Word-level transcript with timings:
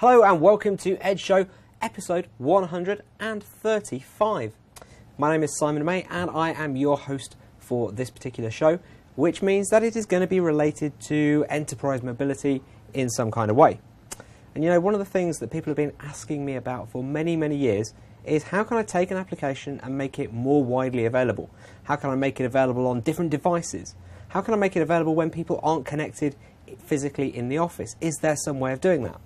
Hello 0.00 0.22
and 0.22 0.40
welcome 0.40 0.76
to 0.76 0.96
Edge 1.04 1.20
Show, 1.20 1.46
episode 1.82 2.28
135. 2.38 4.52
My 5.18 5.32
name 5.32 5.42
is 5.42 5.58
Simon 5.58 5.84
May 5.84 6.06
and 6.08 6.30
I 6.30 6.52
am 6.52 6.76
your 6.76 6.96
host 6.96 7.34
for 7.58 7.90
this 7.90 8.08
particular 8.08 8.48
show, 8.48 8.78
which 9.16 9.42
means 9.42 9.70
that 9.70 9.82
it 9.82 9.96
is 9.96 10.06
going 10.06 10.20
to 10.20 10.28
be 10.28 10.38
related 10.38 10.92
to 11.08 11.44
enterprise 11.48 12.04
mobility 12.04 12.62
in 12.94 13.10
some 13.10 13.32
kind 13.32 13.50
of 13.50 13.56
way. 13.56 13.80
And 14.54 14.62
you 14.62 14.70
know, 14.70 14.78
one 14.78 14.94
of 14.94 15.00
the 15.00 15.04
things 15.04 15.38
that 15.38 15.50
people 15.50 15.72
have 15.72 15.76
been 15.76 15.94
asking 15.98 16.44
me 16.44 16.54
about 16.54 16.88
for 16.88 17.02
many, 17.02 17.34
many 17.34 17.56
years 17.56 17.92
is 18.24 18.44
how 18.44 18.62
can 18.62 18.76
I 18.76 18.84
take 18.84 19.10
an 19.10 19.16
application 19.16 19.80
and 19.82 19.98
make 19.98 20.20
it 20.20 20.32
more 20.32 20.62
widely 20.62 21.06
available? 21.06 21.50
How 21.82 21.96
can 21.96 22.10
I 22.10 22.14
make 22.14 22.38
it 22.38 22.44
available 22.44 22.86
on 22.86 23.00
different 23.00 23.32
devices? 23.32 23.96
How 24.28 24.42
can 24.42 24.54
I 24.54 24.58
make 24.58 24.76
it 24.76 24.80
available 24.80 25.16
when 25.16 25.30
people 25.30 25.58
aren't 25.60 25.86
connected 25.86 26.36
physically 26.78 27.36
in 27.36 27.48
the 27.48 27.58
office? 27.58 27.96
Is 28.00 28.18
there 28.18 28.36
some 28.36 28.60
way 28.60 28.72
of 28.72 28.80
doing 28.80 29.02
that? 29.02 29.20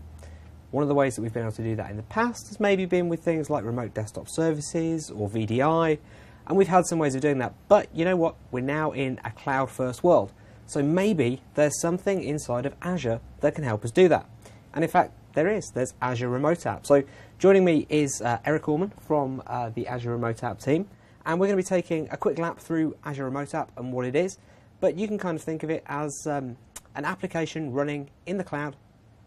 One 0.72 0.82
of 0.82 0.88
the 0.88 0.94
ways 0.94 1.14
that 1.16 1.22
we've 1.22 1.32
been 1.32 1.42
able 1.42 1.52
to 1.52 1.62
do 1.62 1.76
that 1.76 1.90
in 1.90 1.96
the 1.98 2.02
past 2.04 2.48
has 2.48 2.58
maybe 2.58 2.86
been 2.86 3.08
with 3.10 3.20
things 3.22 3.50
like 3.50 3.62
remote 3.64 3.92
desktop 3.92 4.26
services 4.28 5.10
or 5.10 5.28
VDI, 5.28 5.98
and 6.46 6.56
we've 6.56 6.68
had 6.68 6.86
some 6.86 6.98
ways 6.98 7.14
of 7.14 7.20
doing 7.20 7.38
that. 7.38 7.54
But 7.68 7.94
you 7.94 8.04
know 8.06 8.16
what? 8.16 8.36
We're 8.50 8.60
now 8.60 8.92
in 8.92 9.20
a 9.22 9.30
cloud 9.30 9.70
first 9.70 10.02
world. 10.02 10.32
So 10.66 10.82
maybe 10.82 11.42
there's 11.54 11.78
something 11.78 12.24
inside 12.24 12.64
of 12.64 12.74
Azure 12.80 13.20
that 13.40 13.54
can 13.54 13.64
help 13.64 13.84
us 13.84 13.90
do 13.90 14.08
that. 14.08 14.27
And 14.72 14.82
in 14.82 14.88
fact, 14.88 15.12
there 15.34 15.46
is. 15.46 15.70
There's 15.74 15.92
Azure 16.00 16.30
Remote 16.30 16.64
App. 16.64 16.86
So 16.86 17.02
joining 17.38 17.66
me 17.66 17.86
is 17.91 18.22
uh, 18.22 18.38
Eric 18.44 18.66
Orman 18.66 18.92
from 19.06 19.42
uh, 19.46 19.68
the 19.68 19.86
Azure 19.86 20.12
Remote 20.12 20.42
App 20.42 20.58
team, 20.58 20.88
and 21.27 21.38
we're 21.38 21.48
going 21.48 21.58
to 21.58 21.62
be 21.62 21.68
taking 21.68 22.08
a 22.10 22.16
quick 22.16 22.38
lap 22.38 22.58
through 22.58 22.96
Azure 23.04 23.27
Remote 23.27 23.54
App 23.54 23.70
and 23.77 23.92
what 23.92 24.06
it 24.06 24.16
is. 24.16 24.38
But 24.80 24.96
you 24.96 25.06
can 25.06 25.18
kind 25.18 25.36
of 25.36 25.42
think 25.42 25.62
of 25.62 25.68
it 25.68 25.84
as 25.86 26.27
um, 26.27 26.56
an 26.94 27.04
application 27.04 27.72
running 27.72 28.08
in 28.24 28.38
the 28.38 28.44
cloud 28.44 28.74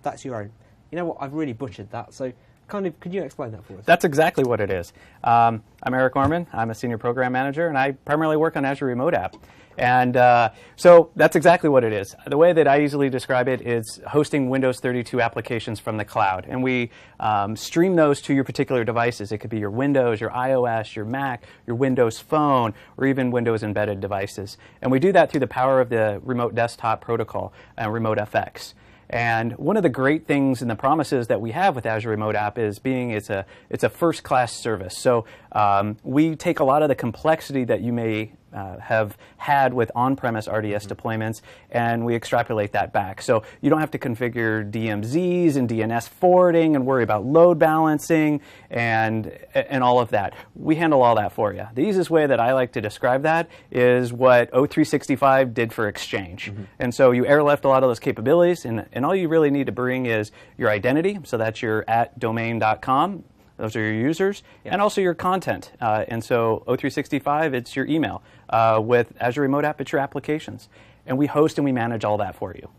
that's 0.06 0.24
your 0.24 0.36
own. 0.36 0.52
You 0.92 0.98
know 0.98 1.06
what? 1.06 1.18
I've 1.20 1.34
really 1.34 1.54
butchered 1.54 1.90
that. 1.92 2.14
So, 2.14 2.32
kind 2.68 2.88
of, 2.88 3.00
could 3.00 3.14
you 3.14 3.24
explain 3.24 3.52
that 3.52 3.66
for 3.66 3.78
us? 3.78 3.86
That's 3.86 4.06
exactly 4.06 4.44
what 4.44 4.62
it 4.62 4.70
is. 4.70 4.94
Um, 5.24 5.64
I'm 5.84 5.94
Eric 5.94 6.16
Orman. 6.16 6.48
I'm 6.54 6.70
a 6.70 6.76
senior 6.76 6.98
program 6.98 7.32
manager, 7.32 7.68
and 7.68 7.78
I 7.78 7.92
primarily 7.92 8.38
work 8.38 8.56
on 8.56 8.66
Azure 8.66 8.86
Remote 8.86 9.14
App. 9.14 9.36
And 9.78 10.16
uh, 10.16 10.52
so 10.76 11.12
that's 11.16 11.36
exactly 11.36 11.70
what 11.70 11.84
it 11.84 11.92
is. 11.92 12.16
The 12.26 12.38
way 12.38 12.54
that 12.54 12.68
I 12.68 12.78
usually 12.78 13.10
describe 13.10 13.48
it 13.48 13.62
is 13.62 14.00
hosting 14.08 14.50
Windows 14.50 14.80
32 14.80 15.22
applications 15.22 15.80
from 15.80 15.98
the 15.98 16.06
cloud. 16.06 16.46
And 16.48 16.64
we 16.64 16.92
um, 17.20 17.56
stream 17.56 17.96
those 17.96 18.22
to 18.24 18.34
your 18.34 18.44
particular 18.44 18.84
devices. 18.84 19.32
It 19.32 19.40
could 19.40 19.50
be 19.50 19.60
your 19.60 19.72
Windows, 19.72 20.22
your 20.22 20.30
iOS, 20.30 20.96
your 20.96 21.06
Mac, 21.06 21.44
your 21.68 21.76
Windows 21.76 22.20
Phone, 22.20 22.74
or 22.98 23.06
even 23.06 23.32
Windows 23.32 23.64
embedded 23.64 24.00
devices. 24.00 24.58
And 24.82 24.92
we 24.92 25.00
do 25.00 25.12
that 25.12 25.30
through 25.30 25.42
the 25.42 25.48
power 25.48 25.82
of 25.82 25.90
the 25.90 26.22
Remote 26.24 26.56
Desktop 26.56 27.02
Protocol 27.02 27.52
and 27.78 27.92
Remote 27.92 28.18
FX. 28.18 28.74
And 29.10 29.54
one 29.58 29.78
of 29.78 29.84
the 29.84 29.90
great 29.90 30.26
things 30.26 30.62
and 30.62 30.70
the 30.70 30.76
promises 30.76 31.28
that 31.28 31.40
we 31.42 31.52
have 31.52 31.76
with 31.76 31.86
Azure 31.86 32.10
Remote 32.10 32.36
App 32.36 32.58
is 32.58 32.80
being 32.80 33.12
it's 33.12 33.30
a 33.30 33.46
it's 33.70 33.84
a 33.84 33.90
first 33.90 34.24
class 34.24 34.54
service. 34.54 34.98
So 34.98 35.26
um, 35.52 35.98
we 36.04 36.36
take 36.36 36.60
a 36.60 36.64
lot 36.64 36.82
of 36.82 36.90
the 36.90 36.96
complexity 36.96 37.64
that 37.66 37.82
you 37.82 37.94
may 37.94 38.32
uh, 38.56 38.80
have 38.80 39.18
had 39.38 39.74
with 39.74 39.92
on-premise 39.96 40.48
RDS 40.48 40.86
mm-hmm. 40.86 40.94
deployments, 40.94 41.42
and 41.70 42.06
we 42.06 42.16
extrapolate 42.16 42.72
that 42.72 42.94
back. 42.94 43.22
So 43.22 43.44
you 43.62 43.70
don't 43.70 43.80
have 43.80 43.92
to 43.92 44.00
configure 44.00 44.70
DMZs 44.70 45.56
and 45.56 45.70
DNS 45.70 46.08
forwarding 46.10 46.76
and 46.76 46.86
worry 46.86 47.04
about 47.04 47.26
load 47.26 47.60
balancing 47.60 48.42
and 48.70 49.32
and 49.54 49.84
all 49.84 50.00
of 50.00 50.10
that. 50.10 50.34
We 50.56 50.76
handle 50.76 51.02
all 51.02 51.16
that 51.16 51.34
for 51.34 51.54
you. 51.54 51.68
The 51.74 51.82
easiest 51.82 52.10
way 52.10 52.26
that 52.26 52.40
I 52.40 52.54
like 52.54 52.72
to 52.74 52.82
describe 52.82 53.24
that 53.24 53.50
is 53.72 54.14
what 54.14 54.52
O365 54.52 55.54
did 55.54 55.74
for 55.74 55.88
Exchange. 55.88 56.52
Mm-hmm. 56.52 56.64
And 56.80 56.96
so 56.96 57.12
you 57.12 57.26
airlift 57.26 57.66
a 57.66 57.68
lot 57.68 57.84
of 57.84 57.90
those 57.90 58.00
capabilities, 58.00 58.66
and, 58.66 58.86
and 58.94 59.06
all 59.06 59.16
you 59.16 59.28
really 59.28 59.52
need 59.52 59.66
to 59.66 59.72
bring 59.72 60.06
is 60.06 60.32
your 60.58 60.70
identity. 60.70 61.20
So 61.24 61.38
that's 61.38 61.62
your 61.62 61.84
at 61.88 62.18
domain.com 62.18 63.24
those 63.58 63.76
are 63.76 63.82
your 63.82 63.94
users, 63.94 64.44
yeah. 64.64 64.74
and 64.74 64.82
also 64.82 65.02
your 65.02 65.14
content. 65.14 65.72
Uh, 65.80 66.06
and 66.08 66.24
so 66.24 66.64
O365, 66.68 67.54
it's 67.54 67.76
your 67.76 67.86
email. 67.86 68.22
Uh, 68.50 68.82
with 68.84 69.14
Azure 69.20 69.42
Remote 69.42 69.66
App, 69.66 69.82
it's 69.82 69.92
your 69.92 70.02
applications. 70.02 70.68
And 71.06 71.18
we 71.18 71.28
host 71.28 71.58
and 71.58 71.66
we 71.66 71.72
manage 71.72 72.04
all 72.04 72.18
that 72.18 72.36
for 72.36 72.54
you. 72.54 72.70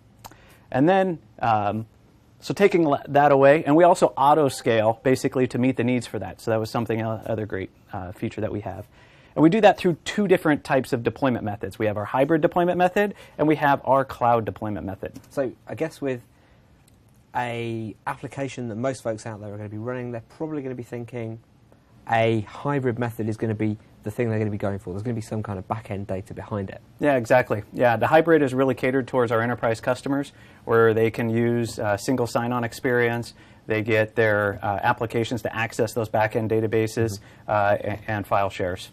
And 0.71 0.89
then, 0.89 1.19
um, 1.41 1.87
so 2.41 2.53
taking 2.53 2.95
that 3.09 3.33
away, 3.33 3.65
and 3.65 3.75
we 3.75 3.85
also 3.85 4.13
auto 4.17 4.49
scale 4.49 5.01
basically 5.03 5.47
to 5.49 5.59
meet 5.59 5.77
the 5.77 5.85
needs 5.85 6.07
for 6.07 6.19
that. 6.19 6.41
So 6.41 6.51
that 6.51 6.61
was 6.61 6.71
something 6.71 7.03
uh, 7.03 7.23
other 7.27 7.47
great 7.47 7.71
uh, 7.93 8.13
feature 8.13 8.41
that 8.41 8.53
we 8.53 8.61
have. 8.61 8.87
And 9.35 9.43
we 9.43 9.51
do 9.51 9.61
that 9.61 9.79
through 9.79 9.99
two 10.05 10.27
different 10.27 10.65
types 10.65 10.93
of 10.93 11.03
deployment 11.03 11.45
methods. 11.45 11.79
We 11.79 11.87
have 11.87 11.97
our 11.97 12.07
hybrid 12.07 12.41
deployment 12.41 12.79
method, 12.79 13.15
and 13.37 13.47
we 13.47 13.57
have 13.57 13.81
our 13.85 14.05
cloud 14.05 14.45
deployment 14.45 14.87
method. 14.87 15.13
So 15.31 15.53
I 15.67 15.75
guess 15.75 16.01
with 16.01 16.23
a 17.37 17.95
application 18.07 18.69
that 18.69 18.77
most 18.77 19.03
folks 19.03 19.27
out 19.27 19.41
there 19.41 19.53
are 19.53 19.57
going 19.57 19.69
to 19.69 19.75
be 19.75 19.79
running, 19.79 20.11
they're 20.13 20.23
probably 20.37 20.63
going 20.63 20.75
to 20.75 20.77
be 20.77 20.83
thinking 20.83 21.39
a 22.11 22.41
hybrid 22.43 22.99
method 22.99 23.29
is 23.29 23.37
going 23.37 23.49
to 23.49 23.55
be 23.55 23.77
the 24.05 24.11
thing 24.11 24.29
they're 24.29 24.39
going 24.39 24.47
to 24.47 24.53
be 24.53 24.59
going 24.59 24.79
for. 24.79 24.93
There's 24.93 25.03
going 25.03 25.17
to 25.17 25.21
be 25.21 25.27
some 25.27 25.43
kind 25.43 25.59
of 25.59 25.67
back 25.67 25.91
end 25.91 26.07
data 26.07 26.33
behind 26.33 26.71
it. 26.71 26.81
Yeah, 27.01 27.17
exactly. 27.17 27.65
Yeah, 27.73 27.97
the 27.97 28.07
hybrid 28.07 28.43
is 28.43 28.55
really 28.55 28.75
catered 28.75 29.09
towards 29.09 29.33
our 29.33 29.43
enterprise 29.43 29.81
customers 29.81 30.33
where 30.65 30.95
they 30.95 31.11
can 31.11 31.29
use 31.29 31.79
a 31.81 31.99
single 31.99 32.29
sign 32.29 32.53
on 32.53 32.63
experience. 32.63 33.35
They 33.67 33.83
get 33.83 34.15
their 34.15 34.61
uh, 34.63 34.79
applications 34.83 35.43
to 35.43 35.55
access 35.55 35.93
those 35.93 36.09
back 36.09 36.37
end 36.37 36.51
databases 36.51 37.19
mm-hmm. 37.19 37.51
uh, 37.51 37.77
and, 37.81 37.99
and 38.07 38.27
file 38.27 38.51
shares. 38.51 38.91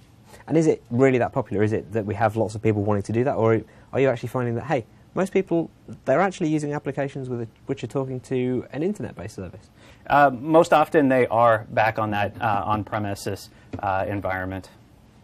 And 0.48 0.58
is 0.58 0.66
it 0.66 0.84
really 0.90 1.20
that 1.20 1.32
popular? 1.32 1.62
Is 1.62 1.74
it 1.74 1.92
that 1.94 2.08
we 2.08 2.16
have 2.16 2.36
lots 2.36 2.56
of 2.56 2.64
people 2.64 2.84
wanting 2.84 3.04
to 3.04 3.12
do 3.12 3.24
that? 3.26 3.36
Or 3.36 3.62
are 3.94 4.00
you 4.00 4.10
actually 4.10 4.30
finding 4.30 4.56
that, 4.56 4.66
hey, 4.66 4.86
most 5.16 5.34
people 5.34 5.70
they're 6.06 6.22
actually 6.22 6.50
using 6.50 6.74
applications 6.74 7.30
a, 7.42 7.48
which 7.66 7.84
are 7.84 7.88
talking 7.88 8.20
to 8.22 8.66
an 8.72 8.84
internet-based 8.84 9.36
service. 9.36 9.70
Uh, 10.08 10.30
most 10.34 10.74
often, 10.74 11.10
they 11.10 11.28
are 11.28 11.66
back 11.72 12.00
on 12.00 12.12
that 12.12 12.36
uh, 12.42 12.64
on-premises 12.66 13.50
uh, 13.80 14.06
environment. 14.08 14.70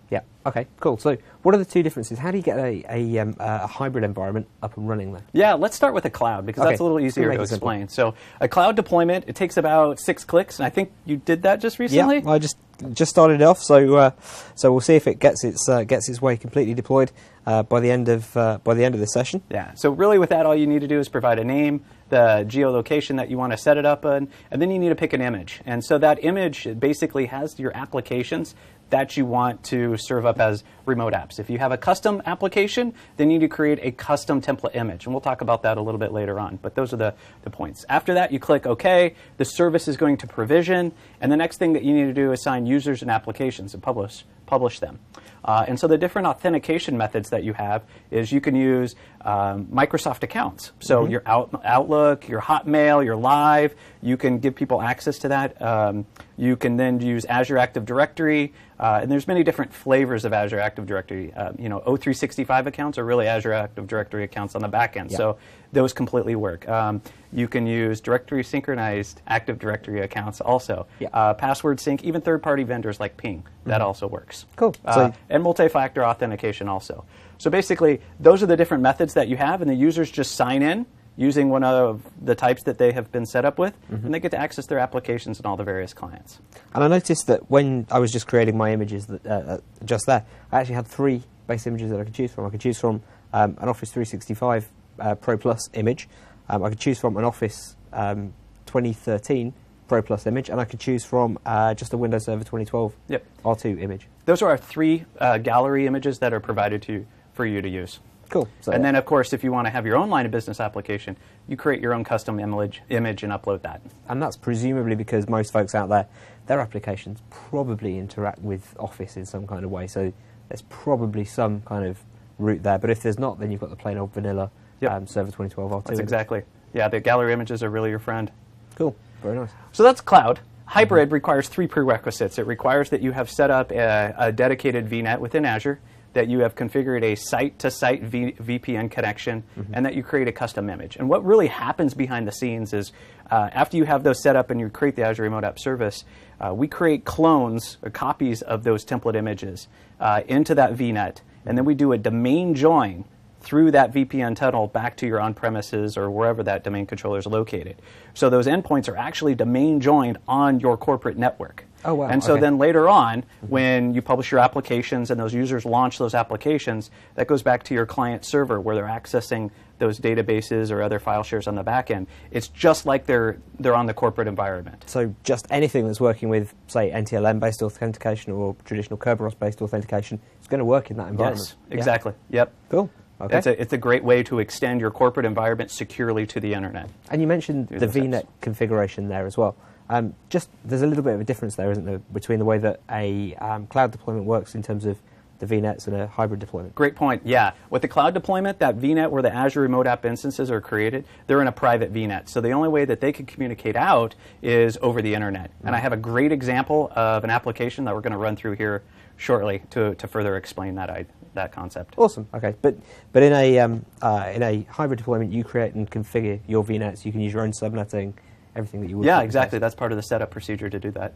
Yeah. 0.10 0.22
Okay. 0.46 0.66
Cool. 0.80 0.98
So, 0.98 1.18
what 1.44 1.54
are 1.54 1.58
the 1.58 1.66
two 1.66 1.84
differences? 1.84 2.18
How 2.18 2.32
do 2.32 2.38
you 2.38 2.44
get 2.44 2.58
a, 2.58 2.84
a, 2.90 3.20
um, 3.20 3.36
a 3.40 3.68
hybrid 3.68 4.04
environment 4.04 4.48
up 4.64 4.76
and 4.78 4.90
running 4.90 5.14
there? 5.14 5.24
Yeah. 5.34 5.54
Let's 5.54 5.76
start 5.76 5.94
with 5.94 6.06
a 6.06 6.10
cloud 6.10 6.46
because 6.46 6.62
okay. 6.62 6.72
that's 6.72 6.80
a 6.80 6.84
little 6.84 7.00
easier 7.00 7.32
to 7.32 7.42
explain. 7.42 7.88
So, 7.88 8.16
a 8.40 8.48
cloud 8.48 8.76
deployment 8.76 9.26
it 9.28 9.36
takes 9.36 9.58
about 9.58 10.00
six 10.00 10.24
clicks, 10.24 10.60
and 10.60 10.66
I 10.66 10.70
think 10.70 10.92
you 11.06 11.18
did 11.18 11.44
that 11.44 11.62
just 11.62 11.80
recently. 11.80 12.20
Yeah. 12.20 12.30
I 12.30 12.40
just 12.40 12.58
just 12.94 13.12
started 13.12 13.42
off, 13.42 13.62
so 13.62 13.96
uh, 13.96 14.12
so 14.56 14.72
we'll 14.72 14.82
see 14.82 14.96
if 14.96 15.08
it 15.08 15.20
gets 15.20 15.44
its 15.44 15.68
uh, 15.68 15.84
gets 15.84 16.10
its 16.10 16.22
way 16.22 16.38
completely 16.38 16.74
deployed 16.74 17.12
uh, 17.46 17.64
by 17.64 17.80
the 17.80 17.92
end 17.92 18.08
of 18.08 18.36
uh, 18.38 18.60
by 18.64 18.74
the 18.74 18.84
end 18.84 18.96
of 18.96 19.02
the 19.02 19.08
session. 19.08 19.42
Yeah. 19.50 19.74
So 19.76 19.92
really, 19.92 20.18
with 20.18 20.30
that, 20.30 20.46
all 20.46 20.56
you 20.56 20.68
need 20.68 20.82
to 20.82 20.88
do 20.88 21.00
is 21.00 21.10
provide 21.10 21.40
a 21.40 21.44
name, 21.44 21.84
the 22.10 22.46
geolocation 22.48 23.18
that 23.18 23.30
you 23.30 23.38
want 23.38 23.52
to 23.52 23.58
set 23.58 23.78
it 23.78 23.86
up 23.86 24.06
in, 24.06 24.30
and 24.52 24.62
then 24.62 24.72
you 24.72 24.80
need 24.80 24.90
to 24.90 24.96
pick 24.96 25.14
an 25.14 25.22
image. 25.22 25.62
And 25.66 25.84
so 25.84 25.98
that 25.98 26.24
image 26.24 26.68
basically 26.80 27.28
has 27.28 27.60
your 27.60 27.76
applications 27.76 28.56
that 28.90 29.18
you 29.18 29.26
want 29.26 29.64
to 29.66 29.98
serve 29.98 30.26
up 30.26 30.40
as 30.40 30.64
remote 30.86 31.14
apps. 31.14 31.40
If 31.40 31.50
you 31.50 31.60
have 31.60 31.72
a 31.72 31.78
custom 31.78 32.22
application, 32.26 32.94
then 33.18 33.30
you 33.30 33.40
need 33.40 33.46
to 33.46 33.50
create 33.50 33.80
a 33.82 33.92
custom 33.92 34.42
template 34.42 34.76
image. 34.76 35.06
And 35.06 35.14
we'll 35.14 35.22
talk 35.22 35.42
about 35.42 35.64
that 35.64 35.78
a 35.78 35.82
little 35.82 36.00
bit 36.00 36.12
later 36.12 36.40
on. 36.40 36.58
But 36.62 36.76
those 36.76 36.94
are 36.94 36.98
the, 36.98 37.14
the 37.44 37.50
points. 37.50 37.86
After 37.90 38.14
that, 38.16 38.32
you 38.32 38.40
click 38.40 38.66
OK. 38.66 39.16
The 39.38 39.46
service 39.46 39.88
is 39.88 39.98
going 39.98 40.18
to 40.18 40.28
provision. 40.28 40.92
And 41.22 41.32
the 41.32 41.38
next 41.38 41.58
thing 41.58 41.74
that 41.74 41.84
you 41.84 41.94
need 41.94 42.06
to 42.06 42.14
do 42.14 42.32
is 42.32 42.40
assign 42.40 42.66
users 42.66 43.02
and 43.02 43.12
applications 43.12 43.74
and 43.74 43.84
publish, 43.84 44.26
publish 44.46 44.80
them. 44.80 45.00
Uh, 45.50 45.66
and 45.68 45.80
so 45.80 45.88
the 45.88 45.98
different 45.98 46.28
authentication 46.28 46.96
methods 46.96 47.32
that 47.32 47.44
you 47.44 47.54
have 47.54 47.82
is 48.12 48.32
you 48.32 48.40
can 48.40 48.54
use 48.54 48.94
um, 49.22 49.66
Microsoft 49.66 50.22
accounts. 50.22 50.74
So 50.80 51.02
mm-hmm. 51.02 51.12
your 51.12 51.24
Out- 51.26 51.62
Outlook, 51.66 52.28
your 52.30 52.40
Hotmail, 52.40 53.04
your 53.04 53.16
Live, 53.16 53.74
you 54.04 54.16
can 54.16 54.38
give 54.38 54.54
people 54.54 54.80
access 54.80 55.18
to 55.20 55.30
that. 55.30 55.60
Um, 55.60 56.06
you 56.38 56.56
can 56.56 56.78
then 56.78 57.02
use 57.02 57.26
Azure 57.26 57.58
Active 57.58 57.84
Directory, 57.84 58.54
uh, 58.80 59.00
and 59.02 59.12
there's 59.12 59.28
many 59.28 59.44
different 59.44 59.74
flavors 59.74 60.24
of 60.24 60.34
Azure 60.34 60.60
Active 60.60 60.86
Directory. 60.86 61.34
Uh, 61.34 61.52
you 61.58 61.68
know, 61.68 61.82
O365 61.82 62.68
accounts 62.68 62.98
are 62.98 63.04
really 63.04 63.28
Azure 63.28 63.52
Active 63.52 63.88
Directory 63.88 64.24
accounts 64.24 64.56
on 64.56 64.62
the 64.62 64.68
back 64.68 64.96
end, 64.96 65.12
so 65.12 65.38
those 65.74 65.92
completely 65.94 66.36
work. 66.36 66.68
Um, 66.70 67.02
you 67.32 67.48
can 67.48 67.68
use 67.68 68.02
directory 68.02 68.44
synchronized 68.44 69.22
Active 69.28 69.60
Directory 69.60 70.02
accounts 70.02 70.42
also. 70.42 70.88
Uh, 71.14 71.34
password 71.34 71.80
sync, 71.80 72.04
even 72.04 72.22
third-party 72.22 72.64
vendors 72.64 73.00
like 73.00 73.18
Ping, 73.18 73.40
mm-hmm. 73.40 73.70
that 73.70 73.82
also 73.82 74.08
works. 74.08 74.46
Cool. 74.56 74.76
Uh, 74.86 74.94
so 74.94 75.14
and 75.40 75.44
multi-factor 75.44 76.06
authentication 76.06 76.68
also. 76.68 77.06
So 77.38 77.50
basically, 77.50 78.02
those 78.20 78.44
are 78.44 78.46
the 78.46 78.58
different 78.58 78.84
methods 78.84 79.14
that 79.14 79.28
you 79.30 79.38
have, 79.38 79.62
and 79.62 79.70
the 79.70 79.76
users 79.76 80.12
just 80.12 80.36
sign 80.36 80.62
in 80.62 80.86
using 81.16 81.50
one 81.50 81.64
of 81.64 82.02
the 82.22 82.36
types 82.36 82.64
that 82.64 82.78
they 82.78 82.92
have 82.92 83.12
been 83.12 83.26
set 83.26 83.44
up 83.44 83.58
with, 83.58 83.74
mm-hmm. 83.84 84.06
and 84.06 84.14
they 84.14 84.20
get 84.20 84.32
to 84.32 84.38
access 84.38 84.68
their 84.68 84.80
applications 84.80 85.38
and 85.38 85.46
all 85.46 85.58
the 85.58 85.64
various 85.64 85.94
clients. 85.94 86.40
And 86.74 86.84
I 86.84 86.88
noticed 86.88 87.28
that 87.28 87.50
when 87.50 87.88
I 87.92 88.00
was 88.00 88.12
just 88.12 88.28
creating 88.28 88.58
my 88.58 88.72
images, 88.72 89.08
that, 89.08 89.26
uh, 89.26 89.30
uh, 89.30 89.58
just 89.84 90.06
there, 90.06 90.26
I 90.52 90.60
actually 90.60 90.76
had 90.76 90.88
three 90.88 91.24
base 91.48 91.68
images 91.68 91.92
that 91.92 92.00
I 92.00 92.04
could 92.06 92.14
choose 92.14 92.32
from. 92.32 92.46
I 92.46 92.50
could 92.50 92.62
choose 92.62 92.80
from 92.80 93.02
um, 93.34 93.58
an 93.60 93.68
Office 93.68 93.92
365 93.92 94.70
uh, 95.00 95.16
Pro 95.16 95.38
Plus 95.38 95.70
image. 95.74 96.08
Um, 96.48 96.64
I 96.64 96.70
could 96.70 96.80
choose 96.80 97.00
from 97.00 97.18
an 97.18 97.26
Office 97.26 97.76
um, 97.92 98.34
2013 98.68 99.54
Pro 99.90 100.02
Plus 100.02 100.26
image, 100.26 100.50
and 100.50 100.62
I 100.62 100.66
could 100.66 100.80
choose 100.80 101.04
from 101.04 101.38
uh, 101.46 101.74
just 101.74 101.92
a 101.94 101.98
Windows 101.98 102.26
Server 102.26 102.44
2012 102.44 102.96
yep. 103.10 103.26
R2 103.44 103.82
image. 103.82 104.08
Those 104.30 104.44
are 104.44 104.50
our 104.50 104.58
three 104.58 105.06
uh, 105.20 105.40
gallery 105.40 105.88
images 105.88 106.20
that 106.20 106.34
are 106.34 106.40
provided 106.40 106.84
to 106.84 106.94
you, 106.94 107.08
for 107.34 107.48
you 107.48 107.64
to 107.64 107.68
use. 107.68 108.00
Cool. 108.30 108.48
So- 108.62 108.72
and 108.72 108.86
then, 108.86 108.94
of 108.94 109.04
course, 109.04 109.34
if 109.34 109.44
you 109.44 109.52
want 109.52 109.66
to 109.66 109.72
have 109.72 109.88
your 109.88 109.96
own 109.98 110.12
line 110.12 110.24
of 110.28 110.32
business 110.32 110.60
application, 110.60 111.18
you 111.48 111.58
create 111.58 111.82
your 111.82 111.96
own 111.96 112.04
custom 112.04 112.40
image, 112.40 112.84
image 112.90 113.24
and 113.24 113.34
upload 113.34 113.64
that. 113.64 113.82
And 114.08 114.22
that's 114.22 114.38
presumably 114.38 114.94
because 114.94 115.28
most 115.28 115.52
folks 115.52 115.74
out 115.74 115.90
there, 115.90 116.06
their 116.46 116.60
applications 116.60 117.24
probably 117.32 117.98
interact 117.98 118.38
with 118.44 118.76
Office 118.78 119.18
in 119.18 119.26
some 119.26 119.48
kind 119.48 119.66
of 119.66 119.72
way. 119.72 119.88
So 119.88 120.14
there's 120.48 120.62
probably 120.70 121.26
some 121.26 121.62
kind 121.62 121.88
of 121.88 121.98
route 122.38 122.62
there. 122.62 122.78
But 122.78 122.92
if 122.92 123.02
there's 123.02 123.18
not, 123.18 123.40
then 123.40 123.50
you've 123.50 123.62
got 123.62 123.72
the 123.72 123.76
plain 123.76 123.98
old 123.98 124.14
vanilla 124.14 124.52
Yep. 124.82 124.92
um, 124.92 125.08
Server 125.08 125.32
2012 125.32 125.72
R2. 125.72 125.84
That's 125.86 126.00
exactly. 126.00 126.44
Yeah, 126.76 126.88
the 126.88 127.00
gallery 127.00 127.34
images 127.34 127.64
are 127.64 127.70
really 127.72 127.90
your 127.90 127.98
friend. 127.98 128.30
Cool. 128.76 128.96
Very 129.24 129.40
nice. 129.40 129.50
So 129.72 129.82
that's 129.82 130.02
cloud. 130.02 130.40
Hybrid 130.70 131.12
requires 131.12 131.50
three 131.50 131.66
prerequisites. 131.66 132.38
It 132.38 132.46
requires 132.46 132.92
that 132.92 133.02
you 133.02 133.12
have 133.12 133.28
set 133.30 133.50
up 133.50 133.72
a, 133.72 134.14
a 134.16 134.32
dedicated 134.32 134.88
VNet 134.88 135.20
within 135.20 135.44
Azure, 135.44 135.80
that 136.14 136.28
you 136.28 136.42
have 136.42 136.54
configured 136.54 137.04
a 137.04 137.16
site-to-site 137.16 138.04
v- 138.04 138.34
VPN 138.34 138.92
connection, 138.92 139.44
and 139.74 139.84
that 139.84 139.96
you 139.96 140.04
create 140.04 140.28
a 140.28 140.32
custom 140.32 140.70
image. 140.70 140.96
And 140.96 141.10
what 141.10 141.26
really 141.26 141.48
happens 141.48 141.96
behind 141.96 142.28
the 142.28 142.32
scenes 142.32 142.72
is, 142.74 142.92
uh, 143.32 143.50
after 143.52 143.78
you 143.78 143.86
have 143.86 144.04
those 144.04 144.22
set 144.22 144.36
up 144.36 144.52
and 144.52 144.60
you 144.60 144.70
create 144.70 144.96
the 144.96 145.04
Azure 145.04 145.24
Remote 145.24 145.44
App 145.44 145.58
Service, 145.60 146.04
uh, 146.40 146.54
we 146.54 146.68
create 146.68 147.04
clones 147.04 147.78
or 147.82 147.90
copies 147.90 148.44
of 148.44 148.64
those 148.64 148.86
template 148.86 149.16
images 149.16 149.68
uh, 150.00 150.22
into 150.28 150.54
that 150.54 150.76
VNet, 150.76 151.18
and 151.48 151.58
then 151.58 151.66
we 151.66 151.74
do 151.74 151.94
a 151.94 151.98
domain 151.98 152.54
join 152.54 153.06
through 153.50 153.72
that 153.72 153.92
VPN 153.92 154.36
tunnel 154.36 154.68
back 154.68 154.96
to 154.98 155.08
your 155.08 155.20
on 155.20 155.34
premises 155.34 155.98
or 155.98 156.12
wherever 156.12 156.44
that 156.44 156.64
domain 156.64 156.86
controller 156.86 157.18
is 157.18 157.26
located. 157.26 157.82
So 158.14 158.30
those 158.30 158.46
endpoints 158.46 158.88
are 158.88 158.96
actually 158.96 159.34
domain 159.34 159.82
joined 159.82 160.20
on 160.28 160.60
your 160.60 160.78
corporate 160.78 161.18
network. 161.18 161.66
Oh, 161.84 161.96
wow. 161.96 162.10
And 162.10 162.24
so 162.24 162.34
Okay. 162.34 162.42
then 162.42 162.60
later 162.60 162.88
on, 162.88 163.24
mm-hmm. 163.24 163.48
when 163.48 163.94
you 163.96 164.04
publish 164.04 164.30
your 164.32 164.40
applications 164.40 165.10
and 165.10 165.20
those 165.20 165.34
users 165.34 165.66
launch 165.66 165.98
those 165.98 166.14
applications, 166.14 166.92
that 167.16 167.26
goes 167.26 167.42
back 167.42 167.64
to 167.64 167.74
your 167.74 167.88
client 167.88 168.24
server 168.24 168.62
where 168.62 168.76
they're 168.76 168.86
accessing 168.86 169.50
those 169.80 170.00
databases 170.00 170.70
or 170.70 170.84
other 170.84 171.00
file 171.00 171.24
shares 171.24 171.48
on 171.48 171.56
the 171.56 171.64
back 171.64 171.90
end. 171.90 172.06
It's 172.30 172.50
just 172.50 172.86
like 172.86 173.08
they're, 173.08 173.40
they're 173.60 173.74
on 173.74 173.88
the 173.88 173.96
corporate 173.96 174.28
environment. 174.28 174.84
So 174.86 175.16
just 175.24 175.48
anything 175.50 175.88
that's 175.88 176.02
working 176.02 176.30
with, 176.30 176.54
say, 176.68 176.92
NTLM-based 176.92 177.64
authentication 177.64 178.32
or 178.32 178.56
traditional 178.64 179.00
Kerberos-based 179.00 179.60
authentication 179.64 180.20
is 180.40 180.48
going 180.48 180.60
to 180.60 180.66
work 180.66 180.92
in 180.92 180.98
that 180.98 181.08
environment. 181.08 181.40
Yes, 181.48 181.56
Yeah. 181.72 181.78
exactly. 181.78 182.14
Yep. 182.30 182.54
Cool. 182.70 182.90
Okay. 183.22 183.38
It's, 183.38 183.48
a, 183.48 183.62
it's 183.62 183.74
a 183.74 183.78
great 183.78 184.04
way 184.04 184.24
to 184.24 184.40
extend 184.40 184.80
your 184.80 184.92
corporate 184.92 185.26
environment 185.26 185.72
securely 185.72 186.26
to 186.28 186.40
the 186.40 186.54
internet. 186.54 186.90
And 187.12 187.22
you 187.22 187.28
mentioned 187.28 187.70
Through 187.70 187.80
the 187.80 187.88
VNet 187.88 188.28
configuration 188.42 189.10
there 189.10 189.26
as 189.26 189.38
well. 189.38 189.56
Um, 189.90 190.14
just 190.30 190.50
there's 190.64 190.84
a 190.84 190.88
little 190.88 191.04
bit 191.04 191.16
of 191.16 191.22
a 191.22 191.24
difference 191.24 191.56
there, 191.56 191.72
isn't 191.72 191.86
there, 191.86 192.00
between 192.14 192.40
the 192.40 192.46
way 192.46 192.60
that 192.60 192.80
a 192.90 193.36
um, 193.36 193.68
cloud 193.68 193.92
deployment 193.92 194.26
works 194.26 194.56
in 194.56 194.62
terms 194.62 194.86
of 194.86 195.00
the 195.40 195.46
VNets 195.46 195.88
and 195.88 195.96
a 195.96 196.08
hybrid 196.08 196.40
deployment. 196.40 196.76
Great 196.76 196.96
point. 196.96 197.22
Yeah. 197.26 197.54
With 197.70 197.82
the 197.82 197.88
cloud 197.88 198.14
deployment, 198.14 198.60
that 198.60 198.78
VNet 198.78 199.10
where 199.10 199.22
the 199.22 199.34
Azure 199.34 199.62
Remote 199.62 199.88
App 199.88 200.06
instances 200.06 200.52
are 200.52 200.62
created, 200.62 201.06
they're 201.28 201.42
in 201.42 201.48
a 201.48 201.52
private 201.52 201.94
VNet. 201.94 202.30
So 202.30 202.42
the 202.42 202.52
only 202.52 202.70
way 202.70 202.86
that 202.86 203.02
they 203.02 203.12
can 203.12 203.26
communicate 203.26 203.76
out 203.76 204.16
is 204.42 204.78
over 204.82 205.02
the 205.02 205.16
internet. 205.16 205.52
And 205.64 205.76
I 205.76 205.80
have 205.80 205.94
a 205.94 205.98
great 205.98 206.32
example 206.32 206.92
of 206.96 207.24
an 207.24 207.30
application 207.30 207.86
that 207.86 207.96
we're 207.96 208.02
going 208.02 208.12
to 208.12 208.18
run 208.18 208.36
through 208.36 208.54
here 208.54 208.84
shortly 209.16 209.62
to, 209.72 209.96
to 209.96 210.08
further 210.08 210.38
explain 210.38 210.76
that, 210.76 210.90
I, 210.90 211.06
that 211.34 211.52
concept. 211.52 211.96
Awesome. 211.98 212.28
Okay, 212.34 212.56
but 212.62 212.76
but 213.14 213.24
in 213.24 213.34
a 213.34 213.60
um, 213.60 213.86
uh, 214.02 214.32
in 214.34 214.44
a 214.44 214.62
hybrid 214.70 214.98
deployment, 214.98 215.32
you 215.32 215.44
create 215.44 215.74
and 215.74 215.90
configure 215.90 216.40
your 216.48 216.64
VNets. 216.64 217.06
You 217.06 217.12
can 217.12 217.22
use 217.22 217.34
your 217.34 217.44
own 217.44 217.52
subnetting, 217.52 218.14
everything 218.56 218.82
that 218.82 218.90
you 218.90 218.98
would. 218.98 219.06
Yeah, 219.06 219.22
exactly. 219.22 219.60
That's 219.60 219.76
part 219.76 219.92
of 219.92 219.96
the 219.98 220.04
setup 220.04 220.32
procedure 220.32 220.70
to 220.70 220.80
do 220.80 220.92
that. 220.92 221.14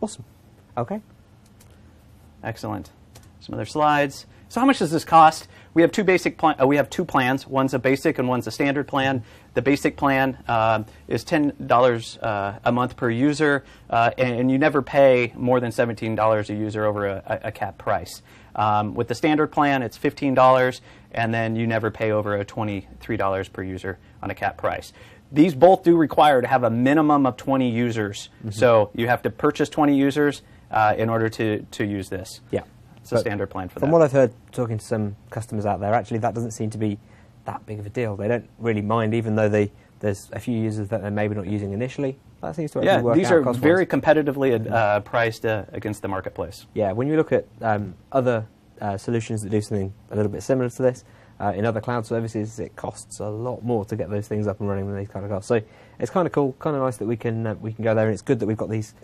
awesome. 0.00 0.24
Okay. 0.76 1.00
Excellent. 2.42 2.90
Some 3.40 3.54
other 3.54 3.66
slides. 3.66 4.26
So 4.48 4.60
how 4.60 4.66
much 4.66 4.78
does 4.80 4.90
this 4.90 5.04
cost? 5.04 5.46
We 5.74 5.82
have 5.82 5.92
two 5.92 6.02
basic 6.02 6.36
pla- 6.38 6.56
uh, 6.60 6.66
we 6.66 6.76
have 6.76 6.90
two 6.90 7.04
plans. 7.04 7.46
One's 7.46 7.74
a 7.74 7.78
basic 7.78 8.18
and 8.18 8.28
one's 8.28 8.46
a 8.48 8.50
standard 8.50 8.88
plan. 8.88 9.22
The 9.54 9.62
basic 9.62 9.96
plan 9.96 10.36
um, 10.48 10.86
is 11.06 11.22
ten 11.22 11.52
dollars 11.64 12.18
uh, 12.18 12.58
a 12.64 12.72
month 12.72 12.96
per 12.96 13.08
user, 13.10 13.64
uh, 13.88 14.10
and, 14.18 14.40
and 14.40 14.50
you 14.50 14.58
never 14.58 14.82
pay 14.82 15.32
more 15.36 15.60
than 15.60 15.70
seventeen 15.70 16.16
dollars 16.16 16.50
a 16.50 16.54
user 16.54 16.84
over 16.84 17.06
a, 17.06 17.40
a 17.44 17.52
cap 17.52 17.78
price. 17.78 18.22
Um, 18.54 18.94
with 18.94 19.08
the 19.08 19.14
standard 19.14 19.48
plan, 19.48 19.82
it's 19.82 19.96
fifteen 19.96 20.34
dollars, 20.34 20.80
and 21.12 21.32
then 21.32 21.56
you 21.56 21.66
never 21.66 21.90
pay 21.90 22.10
over 22.10 22.36
a 22.36 22.44
twenty-three 22.44 23.16
dollars 23.16 23.48
per 23.48 23.62
user 23.62 23.98
on 24.22 24.30
a 24.30 24.34
cap 24.34 24.56
price. 24.56 24.92
These 25.32 25.54
both 25.54 25.84
do 25.84 25.96
require 25.96 26.40
to 26.42 26.48
have 26.48 26.64
a 26.64 26.70
minimum 26.70 27.24
of 27.24 27.36
20 27.36 27.70
users. 27.70 28.30
So 28.50 28.90
you 28.96 29.06
have 29.06 29.22
to 29.22 29.30
purchase 29.30 29.68
20 29.68 29.96
users 29.96 30.42
uh, 30.72 30.94
in 30.98 31.08
order 31.08 31.28
to, 31.28 31.62
to 31.70 31.84
use 31.84 32.08
this. 32.08 32.40
Yeah. 32.50 32.62
It's 32.96 33.12
a 33.12 33.14
But 33.14 33.20
standard 33.20 33.46
plan 33.48 33.68
for 33.68 33.74
From 33.74 33.80
that. 33.80 33.86
From 33.86 33.92
what 33.92 34.02
I've 34.02 34.10
heard 34.12 34.32
talking 34.50 34.78
to 34.78 34.84
some 34.84 35.14
customers 35.30 35.66
out 35.66 35.78
there, 35.78 35.94
actually 35.94 36.18
that 36.18 36.34
doesn't 36.34 36.50
seem 36.50 36.70
to 36.70 36.78
be 36.78 36.98
that 37.44 37.64
big 37.64 37.78
of 37.78 37.86
a 37.86 37.90
deal. 37.90 38.16
They 38.16 38.26
don't 38.26 38.48
really 38.58 38.82
mind, 38.82 39.14
even 39.14 39.36
though 39.36 39.48
they, 39.48 39.70
there's 40.00 40.28
a 40.32 40.40
few 40.40 40.58
users 40.58 40.88
that 40.88 41.00
they're 41.00 41.12
maybe 41.12 41.36
not 41.36 41.46
using 41.46 41.72
initially. 41.72 42.18
That 42.40 42.56
seems 42.56 42.70
to 42.72 42.82
yeah, 42.82 43.02
work 43.02 43.16
these 43.16 43.30
are 43.30 43.42
cost-wise. 43.42 43.62
very 43.62 43.86
competitively 43.86 44.70
uh, 44.70 45.00
priced 45.00 45.44
uh, 45.44 45.64
against 45.72 46.02
the 46.02 46.08
marketplace. 46.08 46.66
Yeah, 46.74 46.92
when 46.92 47.06
you 47.06 47.16
look 47.16 47.32
at 47.32 47.46
um, 47.60 47.94
other 48.12 48.46
uh, 48.80 48.96
solutions 48.96 49.42
that 49.42 49.50
do 49.50 49.60
something 49.60 49.92
a 50.10 50.16
little 50.16 50.32
bit 50.32 50.42
similar 50.42 50.70
to 50.70 50.82
this, 50.82 51.04
uh, 51.38 51.52
in 51.56 51.64
other 51.64 51.80
cloud 51.80 52.06
services, 52.06 52.58
it 52.58 52.76
costs 52.76 53.18
a 53.18 53.28
lot 53.28 53.62
more 53.62 53.84
to 53.86 53.96
get 53.96 54.10
those 54.10 54.28
things 54.28 54.46
up 54.46 54.60
and 54.60 54.68
running 54.68 54.86
than 54.86 54.96
these 54.96 55.08
kind 55.08 55.24
of 55.24 55.30
costs. 55.30 55.48
So 55.48 55.60
it's 55.98 56.10
kind 56.10 56.26
of 56.26 56.32
cool, 56.32 56.54
kind 56.58 56.76
of 56.76 56.82
nice 56.82 56.98
that 56.98 57.06
we 57.06 57.16
can 57.16 57.46
uh, 57.46 57.54
we 57.54 57.72
can 57.72 57.84
go 57.84 57.94
there, 57.94 58.06
and 58.06 58.12
it's 58.12 58.22
good 58.22 58.40
that 58.40 58.46
we've 58.46 58.56
got 58.56 58.70
these. 58.70 58.94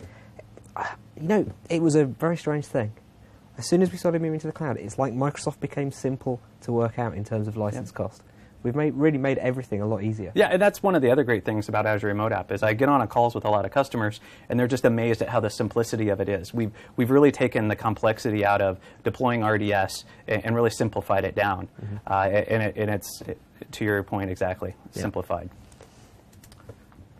Uh, 0.75 0.85
you 1.19 1.27
know, 1.27 1.51
it 1.69 1.81
was 1.81 1.95
a 1.95 2.05
very 2.05 2.37
strange 2.37 2.65
thing. 2.65 2.93
As 3.57 3.67
soon 3.67 3.81
as 3.81 3.91
we 3.91 3.97
started 3.97 4.21
moving 4.21 4.39
to 4.39 4.47
the 4.47 4.53
cloud, 4.53 4.77
it's 4.77 4.99
like 4.99 5.13
Microsoft 5.13 5.59
became 5.59 5.91
simple 5.91 6.39
to 6.61 6.71
work 6.71 6.99
out 6.99 7.15
in 7.15 7.23
terms 7.23 7.47
of 7.47 7.57
license 7.57 7.91
cost. 7.91 8.21
We've 8.67 8.75
made, 8.75 8.95
really 8.95 9.17
made 9.17 9.37
everything 9.37 9.81
a 9.81 9.85
lot 9.87 10.03
easier. 10.03 10.33
Yeah, 10.35 10.49
and 10.51 10.61
that's 10.61 10.83
one 10.83 10.93
of 10.93 11.01
the 11.01 11.09
other 11.09 11.23
great 11.23 11.45
things 11.45 11.69
about 11.69 11.85
Azure 11.85 12.07
Remote 12.07 12.33
App 12.33 12.51
is 12.51 12.61
I 12.63 12.73
get 12.73 12.89
on 12.89 12.99
a 12.99 13.07
calls 13.07 13.33
with 13.33 13.45
a 13.45 13.49
lot 13.49 13.63
of 13.63 13.71
customers, 13.71 14.19
and 14.49 14.59
they're 14.59 14.67
just 14.67 14.83
amazed 14.83 15.21
at 15.21 15.29
how 15.29 15.39
the 15.39 15.49
simplicity 15.49 16.09
of 16.09 16.19
it 16.19 16.27
is. 16.27 16.53
We've 16.53 16.71
we've 16.97 17.09
really 17.09 17.31
taken 17.31 17.69
the 17.69 17.77
complexity 17.77 18.43
out 18.45 18.61
of 18.61 18.77
deploying 19.05 19.41
RDS 19.45 20.03
and, 20.27 20.43
and 20.43 20.53
really 20.53 20.69
simplified 20.69 21.23
it 21.23 21.33
down, 21.33 21.69
uh, 22.05 22.13
and, 22.29 22.61
it, 22.63 22.75
and 22.75 22.89
it's 22.91 23.23
to 23.71 23.85
your 23.85 24.03
point 24.03 24.29
exactly 24.29 24.75
Yeah. 24.93 25.01
simplified. 25.03 25.49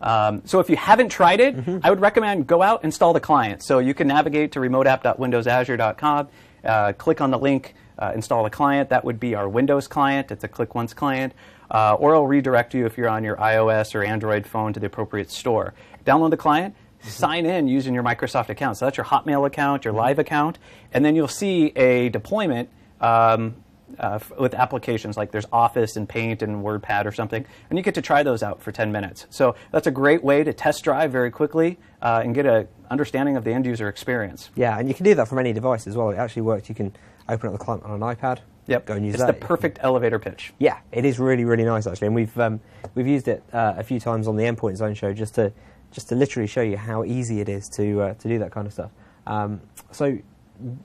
Um, 0.02 0.42
so 0.44 0.60
if 0.60 0.68
you 0.70 0.76
haven't 0.76 1.08
tried 1.08 1.40
it, 1.40 1.56
I 1.82 1.88
would 1.90 2.00
recommend 2.00 2.46
go 2.46 2.62
out 2.62 2.80
and 2.80 2.88
install 2.88 3.14
the 3.14 3.20
client. 3.20 3.64
So 3.64 3.78
you 3.78 3.94
can 3.94 4.06
navigate 4.06 4.52
to 4.52 4.60
remoteapp.windowsazure.com, 4.60 6.28
uh, 6.64 6.92
click 6.92 7.20
on 7.20 7.30
the 7.30 7.38
link, 7.38 7.74
uh, 7.98 8.12
install 8.14 8.46
a 8.46 8.50
client. 8.50 8.90
That 8.90 9.04
would 9.04 9.18
be 9.18 9.34
our 9.34 9.48
Windows 9.48 9.88
client. 9.88 10.30
It's 10.30 10.44
a 10.44 10.48
click 10.48 10.74
once 10.74 10.94
client, 10.94 11.34
uh, 11.70 11.94
or 11.94 12.12
it'll 12.12 12.26
redirect 12.26 12.74
you 12.74 12.86
if 12.86 12.96
you're 12.96 13.08
on 13.08 13.24
your 13.24 13.36
iOS 13.36 13.94
or 13.94 14.02
Android 14.02 14.46
phone 14.46 14.72
to 14.72 14.80
the 14.80 14.86
appropriate 14.86 15.30
store. 15.30 15.74
Download 16.04 16.30
the 16.30 16.36
client. 16.36 16.74
Sign 17.00 17.46
in 17.46 17.68
using 17.68 17.94
your 17.94 18.02
Microsoft 18.02 18.48
account. 18.48 18.76
So 18.76 18.86
that's 18.86 18.96
your 18.96 19.06
Hotmail 19.06 19.46
account, 19.46 19.84
your 19.84 19.94
Live 19.94 20.18
account, 20.18 20.58
and 20.92 21.04
then 21.04 21.14
you'll 21.14 21.28
see 21.28 21.66
a 21.76 22.08
deployment 22.08 22.70
um, 23.00 23.54
uh, 23.98 24.18
with 24.38 24.54
applications 24.54 25.16
like 25.16 25.30
there's 25.30 25.46
Office 25.52 25.96
and 25.96 26.08
Paint 26.08 26.42
and 26.42 26.64
WordPad 26.64 27.06
or 27.06 27.12
something, 27.12 27.44
and 27.70 27.78
you 27.78 27.82
get 27.82 27.94
to 27.94 28.02
try 28.02 28.22
those 28.22 28.42
out 28.42 28.62
for 28.62 28.72
10 28.72 28.92
minutes. 28.92 29.26
So 29.30 29.54
that's 29.70 29.86
a 29.86 29.90
great 29.90 30.22
way 30.22 30.44
to 30.44 30.52
test 30.52 30.84
drive 30.84 31.12
very 31.12 31.30
quickly 31.30 31.78
uh, 32.02 32.20
and 32.24 32.34
get 32.34 32.46
an 32.46 32.68
understanding 32.90 33.36
of 33.36 33.44
the 33.44 33.52
end 33.52 33.66
user 33.66 33.88
experience. 33.88 34.50
Yeah, 34.56 34.78
and 34.78 34.88
you 34.88 34.94
can 34.94 35.04
do 35.04 35.14
that 35.14 35.28
from 35.28 35.38
any 35.38 35.52
device 35.52 35.86
as 35.86 35.96
well. 35.96 36.10
It 36.10 36.18
actually 36.18 36.42
works. 36.42 36.68
You 36.68 36.74
can 36.74 36.94
open 37.28 37.48
up 37.48 37.52
the 37.58 37.64
client 37.64 37.84
on 37.84 37.90
an 37.90 38.00
iPad. 38.00 38.38
Yep, 38.66 38.84
Go 38.86 38.94
and 38.94 39.04
use 39.04 39.14
it's 39.14 39.24
that. 39.24 39.40
the 39.40 39.46
perfect 39.46 39.78
elevator 39.80 40.18
pitch. 40.18 40.52
Yeah, 40.58 40.78
it 40.92 41.04
is 41.04 41.18
really 41.18 41.44
really 41.44 41.64
nice 41.64 41.86
actually, 41.86 42.08
and 42.08 42.14
we've 42.14 42.38
um, 42.38 42.60
we've 42.94 43.06
used 43.06 43.28
it 43.28 43.42
uh, 43.52 43.74
a 43.76 43.82
few 43.82 43.98
times 43.98 44.28
on 44.28 44.36
the 44.36 44.44
Endpoint 44.44 44.76
Zone 44.76 44.94
show 44.94 45.12
just 45.14 45.34
to 45.36 45.52
just 45.90 46.08
to 46.10 46.14
literally 46.14 46.46
show 46.46 46.60
you 46.60 46.76
how 46.76 47.02
easy 47.04 47.40
it 47.40 47.48
is 47.48 47.68
to 47.76 48.02
uh, 48.02 48.14
to 48.14 48.28
do 48.28 48.38
that 48.40 48.52
kind 48.52 48.66
of 48.66 48.72
stuff. 48.72 48.90
Um, 49.26 49.60
so, 49.90 50.18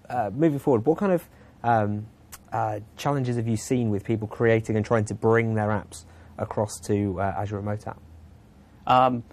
uh, 0.10 0.32
moving 0.34 0.60
forward, 0.60 0.86
what 0.86 0.98
kind 0.98 1.12
of 1.12 1.28
um, 1.64 2.06
uh, 2.54 2.80
challenges 2.96 3.36
have 3.36 3.48
you 3.48 3.58
seen 3.58 3.90
with 3.90 4.04
people 4.06 4.28
creating 4.28 4.78
and 4.78 4.86
trying 4.86 5.06
to 5.06 5.14
bring 5.14 5.56
their 5.56 5.70
apps 5.70 6.06
across 6.38 6.80
to 6.82 7.20
uh, 7.20 7.36
Azure 7.38 7.58
Remote 7.58 7.86
App? 7.88 8.00
Um, 8.88 9.24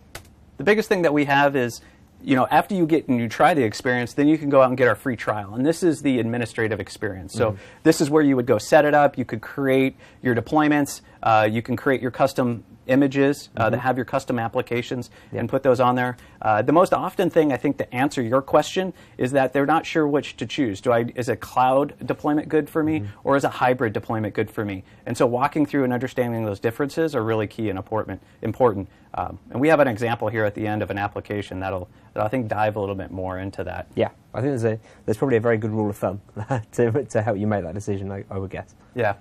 the 0.57 0.64
biggest 0.64 0.88
thing 0.88 1.02
that 1.02 1.12
we 1.12 1.25
have 1.25 1.57
is, 1.57 1.81
you 2.23 2.37
know, 2.37 2.47
after 2.50 2.75
you 2.75 2.87
get 2.87 3.09
and 3.09 3.19
you 3.19 3.29
try 3.29 3.55
the 3.55 3.62
experience, 3.62 4.12
then 4.15 4.29
you 4.29 4.39
can 4.39 4.50
go 4.50 4.62
out 4.62 4.69
and 4.69 4.77
get 4.77 4.89
our 4.89 4.95
free 4.95 5.17
trial. 5.17 5.55
And 5.55 5.65
this 5.65 5.83
is 5.83 6.03
the 6.03 6.19
administrative 6.19 6.81
experience. 6.81 7.33
So 7.33 7.53
mm-hmm. 7.53 7.62
this 7.83 8.00
is 8.00 8.11
where 8.11 8.23
you 8.23 8.37
would 8.37 8.47
go 8.47 8.59
set 8.59 8.85
it 8.85 8.95
up. 8.95 9.17
You 9.17 9.25
could 9.25 9.41
create 9.41 9.97
your 10.23 10.35
deployments. 10.35 11.00
Uh, 11.23 11.49
you 11.50 11.62
can 11.62 11.77
create 11.77 12.00
your 12.00 12.11
custom 12.11 12.65
images 12.91 13.50
uh, 13.57 13.71
that 13.71 13.79
have 13.79 13.97
your 13.97 14.05
custom 14.05 14.39
applications 14.39 15.11
and 15.33 15.49
put 15.49 15.62
those 15.62 15.81
on 15.81 15.95
there. 15.95 16.17
Uh, 16.43 16.61
the 16.61 16.73
most 16.73 16.93
often 16.93 17.31
thing 17.31 17.53
I 17.53 17.57
think 17.57 17.79
to 17.79 17.95
answer 17.95 18.21
your 18.21 18.43
question 18.43 18.93
is 19.17 19.33
that 19.33 19.53
they're 19.53 19.67
not 19.67 19.87
sure 19.87 20.07
which 20.07 20.37
to 20.39 20.47
choose. 20.47 20.81
Do 20.81 20.93
I 20.93 21.07
is 21.15 21.29
a 21.29 21.37
cloud 21.37 21.95
deployment 22.05 22.49
good 22.49 22.69
for 22.69 22.83
me 22.83 23.05
or 23.23 23.37
is 23.37 23.45
a 23.45 23.49
hybrid 23.49 23.93
deployment 23.93 24.35
good 24.35 24.50
for 24.50 24.65
me? 24.65 24.83
And 25.07 25.17
so 25.17 25.27
walking 25.27 25.67
through 25.67 25.85
and 25.85 25.93
understanding 25.93 26.45
those 26.45 26.61
differences 26.61 27.15
are 27.15 27.23
really 27.23 27.47
key 27.47 27.69
and 27.69 27.79
important. 27.79 28.21
Important. 28.43 28.89
Um, 29.15 29.39
and 29.50 29.61
we 29.61 29.69
have 29.69 29.81
an 29.81 29.89
example 29.89 30.29
here 30.29 30.45
at 30.45 30.55
the 30.55 30.67
end 30.67 30.83
of 30.83 30.91
an 30.91 30.99
application 30.99 31.61
that'll 31.61 31.89
that 32.15 32.25
I 32.25 32.29
think 32.29 32.49
dive 32.49 32.77
a 32.77 32.81
little 32.81 32.95
bit 32.95 33.11
more 33.11 33.39
into 33.39 33.62
that. 33.65 33.87
Yeah, 33.95 34.11
I 34.35 34.41
think 34.41 34.50
there's 34.50 34.65
a 34.65 34.79
there's 35.05 35.17
probably 35.17 35.37
a 35.37 35.41
very 35.41 35.59
good 35.59 35.71
rule 35.71 35.91
of 35.91 35.97
thumb 35.97 36.21
to 36.73 37.05
to 37.05 37.23
help 37.23 37.39
you 37.39 37.47
make 37.47 37.62
that 37.65 37.75
decision. 37.75 38.11
I, 38.11 38.25
I 38.31 38.39
would 38.39 38.50
guess. 38.50 38.75
Yeah. 38.95 39.15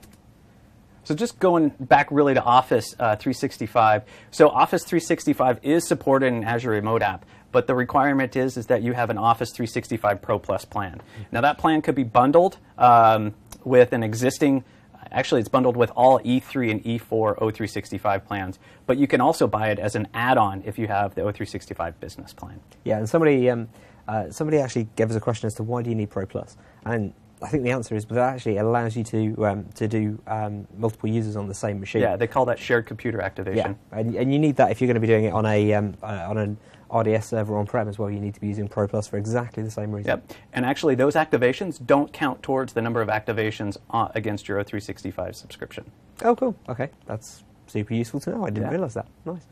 So 1.09 1.15
just 1.15 1.39
going 1.39 1.69
back 1.79 2.11
really 2.11 2.35
to 2.35 2.43
Office 2.43 2.93
uh, 2.99 3.15
365. 3.15 4.03
So 4.29 4.47
Office 4.47 4.83
365 4.83 5.57
is 5.63 5.87
supported 5.87 6.27
in 6.27 6.43
Azure 6.43 6.69
Remote 6.69 7.01
App, 7.01 7.25
but 7.51 7.65
the 7.65 7.73
requirement 7.73 8.35
is 8.35 8.57
is 8.57 8.67
that 8.67 8.83
you 8.83 8.93
have 8.93 9.09
an 9.09 9.17
Office 9.17 9.49
365 9.49 10.21
Pro 10.21 10.37
Plus 10.37 10.65
plan. 10.65 11.01
Now 11.31 11.41
that 11.41 11.57
plan 11.57 11.81
could 11.81 11.95
be 11.95 12.03
bundled 12.03 12.57
um, 12.77 13.33
with 13.63 13.91
an 13.91 14.03
existing. 14.03 14.63
Actually, 15.11 15.39
it's 15.39 15.49
bundled 15.49 15.75
with 15.75 15.89
all 15.95 16.19
E3 16.19 16.69
and 16.69 16.83
E4 16.83 17.39
O365 17.39 18.25
plans, 18.25 18.59
but 18.85 18.99
you 18.99 19.07
can 19.07 19.19
also 19.19 19.47
buy 19.47 19.71
it 19.71 19.79
as 19.79 19.95
an 19.95 20.07
add-on 20.13 20.61
if 20.63 20.77
you 20.77 20.85
have 20.85 21.15
the 21.15 21.21
O365 21.21 21.99
Business 21.99 22.33
plan. 22.33 22.59
Yeah, 22.83 22.99
and 22.99 23.09
somebody 23.09 23.49
um, 23.49 23.67
uh, 24.07 24.29
somebody 24.29 24.59
actually 24.59 24.87
gave 24.95 25.09
us 25.09 25.15
a 25.15 25.19
question 25.19 25.47
as 25.47 25.55
to 25.55 25.63
why 25.63 25.81
do 25.81 25.89
you 25.89 25.95
need 25.95 26.11
Pro 26.11 26.27
Plus, 26.27 26.55
and 26.85 27.15
I 27.41 27.47
think 27.47 27.63
the 27.63 27.71
answer 27.71 27.95
is 27.95 28.03
because 28.05 28.17
actually 28.17 28.57
it 28.57 28.65
allows 28.65 28.97
you 28.97 29.03
to 29.05 29.45
um, 29.45 29.65
to 29.75 29.87
do 29.87 30.21
um, 30.27 30.67
multiple 30.77 31.09
users 31.09 31.35
on 31.35 31.47
the 31.47 31.53
same 31.53 31.79
machine. 31.79 32.01
Yeah, 32.01 32.17
they 32.17 32.27
call 32.27 32.45
that 32.45 32.59
shared 32.59 32.85
computer 32.85 33.21
activation. 33.21 33.77
Yeah, 33.91 33.97
and, 33.99 34.15
and 34.15 34.33
you 34.33 34.39
need 34.39 34.57
that 34.57 34.71
if 34.71 34.81
you're 34.81 34.87
going 34.87 34.95
to 34.95 34.99
be 35.01 35.07
doing 35.07 35.25
it 35.25 35.33
on 35.33 35.45
a 35.45 35.73
um, 35.73 35.95
uh, 36.03 36.27
on 36.29 36.37
an 36.37 36.57
RDS 36.93 37.27
server 37.27 37.57
on 37.57 37.65
prem 37.65 37.87
as 37.87 37.97
well. 37.97 38.09
You 38.09 38.19
need 38.19 38.33
to 38.33 38.41
be 38.41 38.47
using 38.47 38.67
Pro 38.67 38.87
Plus 38.87 39.07
for 39.07 39.17
exactly 39.17 39.63
the 39.63 39.71
same 39.71 39.91
reason. 39.91 40.09
Yep. 40.09 40.33
And 40.53 40.65
actually, 40.65 40.95
those 40.95 41.15
activations 41.15 41.85
don't 41.85 42.11
count 42.11 42.43
towards 42.43 42.73
the 42.73 42.81
number 42.81 43.01
of 43.01 43.07
activations 43.07 43.77
uh, 43.91 44.09
against 44.15 44.47
your 44.47 44.61
O365 44.63 45.35
subscription. 45.35 45.89
Oh, 46.23 46.35
cool. 46.35 46.55
Okay, 46.67 46.89
that's 47.05 47.43
super 47.67 47.93
useful 47.93 48.19
to 48.21 48.31
know. 48.31 48.43
I 48.43 48.49
didn't 48.49 48.63
Yeah. 48.63 48.71
realize 48.71 48.95
that. 48.95 49.07
Nice. 49.25 49.45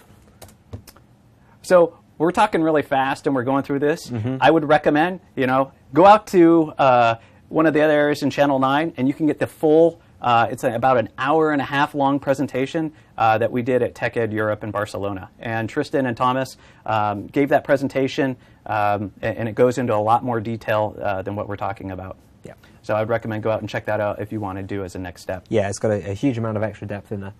So 1.62 1.98
we're 2.18 2.32
talking 2.32 2.64
really 2.64 2.82
fast 2.82 3.28
and 3.28 3.36
we're 3.36 3.44
going 3.44 3.64
through 3.64 3.80
this. 3.80 4.10
Mm-hmm. 4.10 4.38
I 4.42 4.50
would 4.50 4.66
recommend, 4.68 5.20
you 5.36 5.48
know, 5.48 5.72
go 5.94 6.06
out 6.06 6.28
to 6.28 6.74
uh, 6.78 7.16
one 7.50 7.66
of 7.66 7.74
the 7.74 7.82
other 7.82 7.94
areas 7.94 8.24
in 8.24 8.30
Channel 8.30 8.60
9 8.60 8.94
and 8.98 9.08
you 9.08 9.14
can 9.14 9.28
get 9.28 9.40
the 9.40 9.48
full, 9.48 10.02
uh, 10.22 10.48
it's 10.50 10.64
a, 10.64 10.74
about 10.74 10.98
an 10.98 11.10
hour 11.18 11.52
and 11.52 11.62
a 11.62 11.66
half 11.66 11.96
long 11.96 12.20
presentation 12.20 12.92
uh, 13.18 13.38
that 13.38 13.52
we 13.52 13.62
did 13.62 13.82
at 13.82 13.96
TechEd 13.96 14.32
Europe 14.32 14.64
in 14.64 14.72
Barcelona. 14.72 15.30
And 15.40 15.70
Tristan 15.70 16.06
and 16.06 16.18
Thomas 16.18 16.58
um, 16.86 17.28
gave 17.28 17.50
that 17.50 17.64
presentation 17.64 18.36
um, 18.66 19.14
and, 19.22 19.38
and 19.38 19.50
it 19.50 19.56
goes 19.56 19.78
into 19.78 19.96
a 19.96 19.98
lot 19.98 20.24
more 20.24 20.40
detail 20.40 20.96
uh, 21.02 21.22
than 21.22 21.36
what 21.36 21.48
we're 21.48 21.58
talking 21.58 21.92
about. 21.92 22.18
Yeah. 22.44 22.54
So 22.82 22.96
I'd 22.96 23.10
recommend 23.10 23.44
go 23.44 23.52
out 23.52 23.62
and 23.62 23.70
check 23.70 23.86
that 23.86 24.00
out 24.00 24.20
if 24.20 24.32
you 24.32 24.40
want 24.40 24.58
to 24.58 24.64
do 24.64 24.84
as 24.84 24.96
a 24.96 25.00
next 25.00 25.22
step. 25.22 25.46
Yeah, 25.50 25.70
it's 25.70 25.80
got 25.80 25.92
a, 25.92 26.12
a 26.12 26.14
huge 26.14 26.38
amount 26.38 26.58
of 26.58 26.64
extra 26.64 26.88
depth 26.88 27.12
in 27.12 27.22
there. 27.22 27.34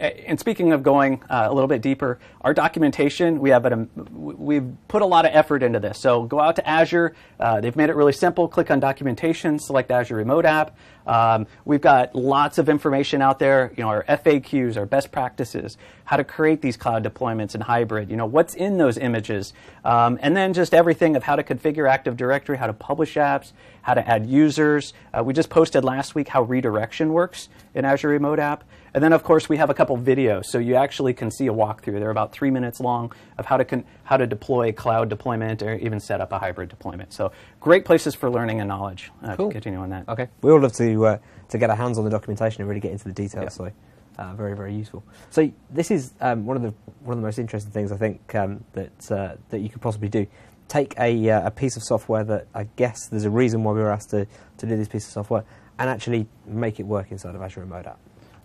And 0.00 0.40
speaking 0.40 0.72
of 0.72 0.82
going 0.82 1.22
uh, 1.28 1.48
a 1.50 1.52
little 1.52 1.68
bit 1.68 1.82
deeper, 1.82 2.18
our 2.40 2.54
documentation 2.54 3.38
we 3.38 3.50
have 3.50 3.66
an, 3.66 3.90
we've 4.10 4.66
put 4.88 5.02
a 5.02 5.06
lot 5.06 5.26
of 5.26 5.32
effort 5.34 5.62
into 5.62 5.78
this. 5.78 5.98
So 5.98 6.22
go 6.24 6.40
out 6.40 6.56
to 6.56 6.66
Azure. 6.66 7.14
Uh, 7.38 7.60
they've 7.60 7.76
made 7.76 7.90
it 7.90 7.96
really 7.96 8.14
simple. 8.14 8.48
Click 8.48 8.70
on 8.70 8.80
documentation, 8.80 9.58
select 9.58 9.90
Azure 9.90 10.16
Remote 10.16 10.46
App. 10.46 10.74
Um, 11.06 11.46
we've 11.66 11.82
got 11.82 12.14
lots 12.14 12.56
of 12.56 12.70
information 12.70 13.20
out 13.20 13.38
there. 13.38 13.74
You 13.76 13.82
know 13.82 13.90
our 13.90 14.04
FAQs, 14.04 14.78
our 14.78 14.86
best 14.86 15.12
practices, 15.12 15.76
how 16.04 16.16
to 16.16 16.24
create 16.24 16.62
these 16.62 16.78
cloud 16.78 17.04
deployments 17.04 17.54
in 17.54 17.60
hybrid. 17.60 18.10
You 18.10 18.16
know 18.16 18.26
what's 18.26 18.54
in 18.54 18.78
those 18.78 18.96
images, 18.96 19.52
um, 19.84 20.18
and 20.22 20.34
then 20.34 20.54
just 20.54 20.72
everything 20.72 21.14
of 21.14 21.24
how 21.24 21.36
to 21.36 21.42
configure 21.42 21.90
Active 21.90 22.16
Directory, 22.16 22.56
how 22.56 22.66
to 22.66 22.72
publish 22.72 23.16
apps, 23.16 23.52
how 23.82 23.94
to 23.94 24.08
add 24.08 24.26
users. 24.26 24.94
Uh, 25.12 25.22
we 25.22 25.34
just 25.34 25.50
posted 25.50 25.84
last 25.84 26.14
week 26.14 26.28
how 26.28 26.42
redirection 26.42 27.12
works 27.12 27.48
in 27.74 27.84
Azure 27.84 28.08
Remote 28.08 28.38
App. 28.38 28.64
And 28.92 29.04
then, 29.04 29.12
of 29.12 29.22
course, 29.22 29.48
we 29.48 29.56
have 29.56 29.70
a 29.70 29.74
couple 29.74 29.96
videos, 29.96 30.46
so 30.46 30.58
you 30.58 30.74
actually 30.74 31.14
can 31.14 31.30
see 31.30 31.46
a 31.46 31.52
walkthrough. 31.52 32.00
They're 32.00 32.10
about 32.10 32.32
three 32.32 32.50
minutes 32.50 32.80
long 32.80 33.12
of 33.38 33.46
how 33.46 33.56
to 33.56 33.64
con- 33.64 33.84
how 34.04 34.16
to 34.16 34.26
deploy 34.26 34.72
cloud 34.72 35.08
deployment 35.08 35.62
or 35.62 35.74
even 35.76 36.00
set 36.00 36.20
up 36.20 36.32
a 36.32 36.38
hybrid 36.38 36.68
deployment. 36.68 37.12
So, 37.12 37.30
great 37.60 37.84
places 37.84 38.14
for 38.14 38.28
learning 38.30 38.60
and 38.60 38.68
knowledge. 38.68 39.10
Uh, 39.22 39.36
Cool. 39.36 39.48
To 39.48 39.52
continue 39.52 39.78
on 39.78 39.90
that. 39.90 40.08
Okay. 40.08 40.28
We 40.42 40.50
all 40.50 40.60
love 40.60 40.72
to 40.74 41.06
uh, 41.06 41.18
to 41.50 41.58
get 41.58 41.70
our 41.70 41.76
hands 41.76 41.98
on 41.98 42.04
the 42.04 42.10
documentation 42.10 42.62
and 42.62 42.68
really 42.68 42.80
get 42.80 42.92
into 42.92 43.04
the 43.04 43.12
details. 43.12 43.44
Yeah. 43.44 43.48
So, 43.66 43.72
uh, 44.18 44.34
very 44.34 44.56
very 44.56 44.74
useful. 44.74 45.04
So 45.30 45.50
this 45.70 45.90
is 45.90 46.12
um, 46.20 46.44
one 46.44 46.56
of 46.56 46.62
the 46.62 46.74
one 47.04 47.16
of 47.16 47.22
the 47.22 47.26
most 47.26 47.38
interesting 47.38 47.72
things 47.72 47.92
I 47.92 47.96
think 47.96 48.34
um, 48.34 48.64
that 48.72 49.10
uh, 49.10 49.36
that 49.50 49.60
you 49.60 49.68
could 49.68 49.80
possibly 49.80 50.08
do. 50.08 50.26
Take 50.68 50.94
a 50.98 51.30
uh, 51.30 51.46
a 51.46 51.50
piece 51.50 51.76
of 51.76 51.82
software 51.84 52.24
that 52.24 52.46
I 52.54 52.64
guess 52.76 53.08
there's 53.08 53.24
a 53.24 53.30
reason 53.30 53.64
why 53.64 53.72
we 53.72 53.80
were 53.80 53.90
asked 53.92 54.10
to 54.10 54.26
to 54.58 54.66
do 54.66 54.76
this 54.76 54.88
piece 54.88 55.06
of 55.06 55.12
software 55.12 55.44
and 55.78 55.88
actually 55.88 56.26
make 56.44 56.78
it 56.78 56.84
work 56.86 57.10
inside 57.10 57.34
of 57.34 57.42
Azure 57.42 57.60
Remote 57.60 57.86
App. 57.86 57.98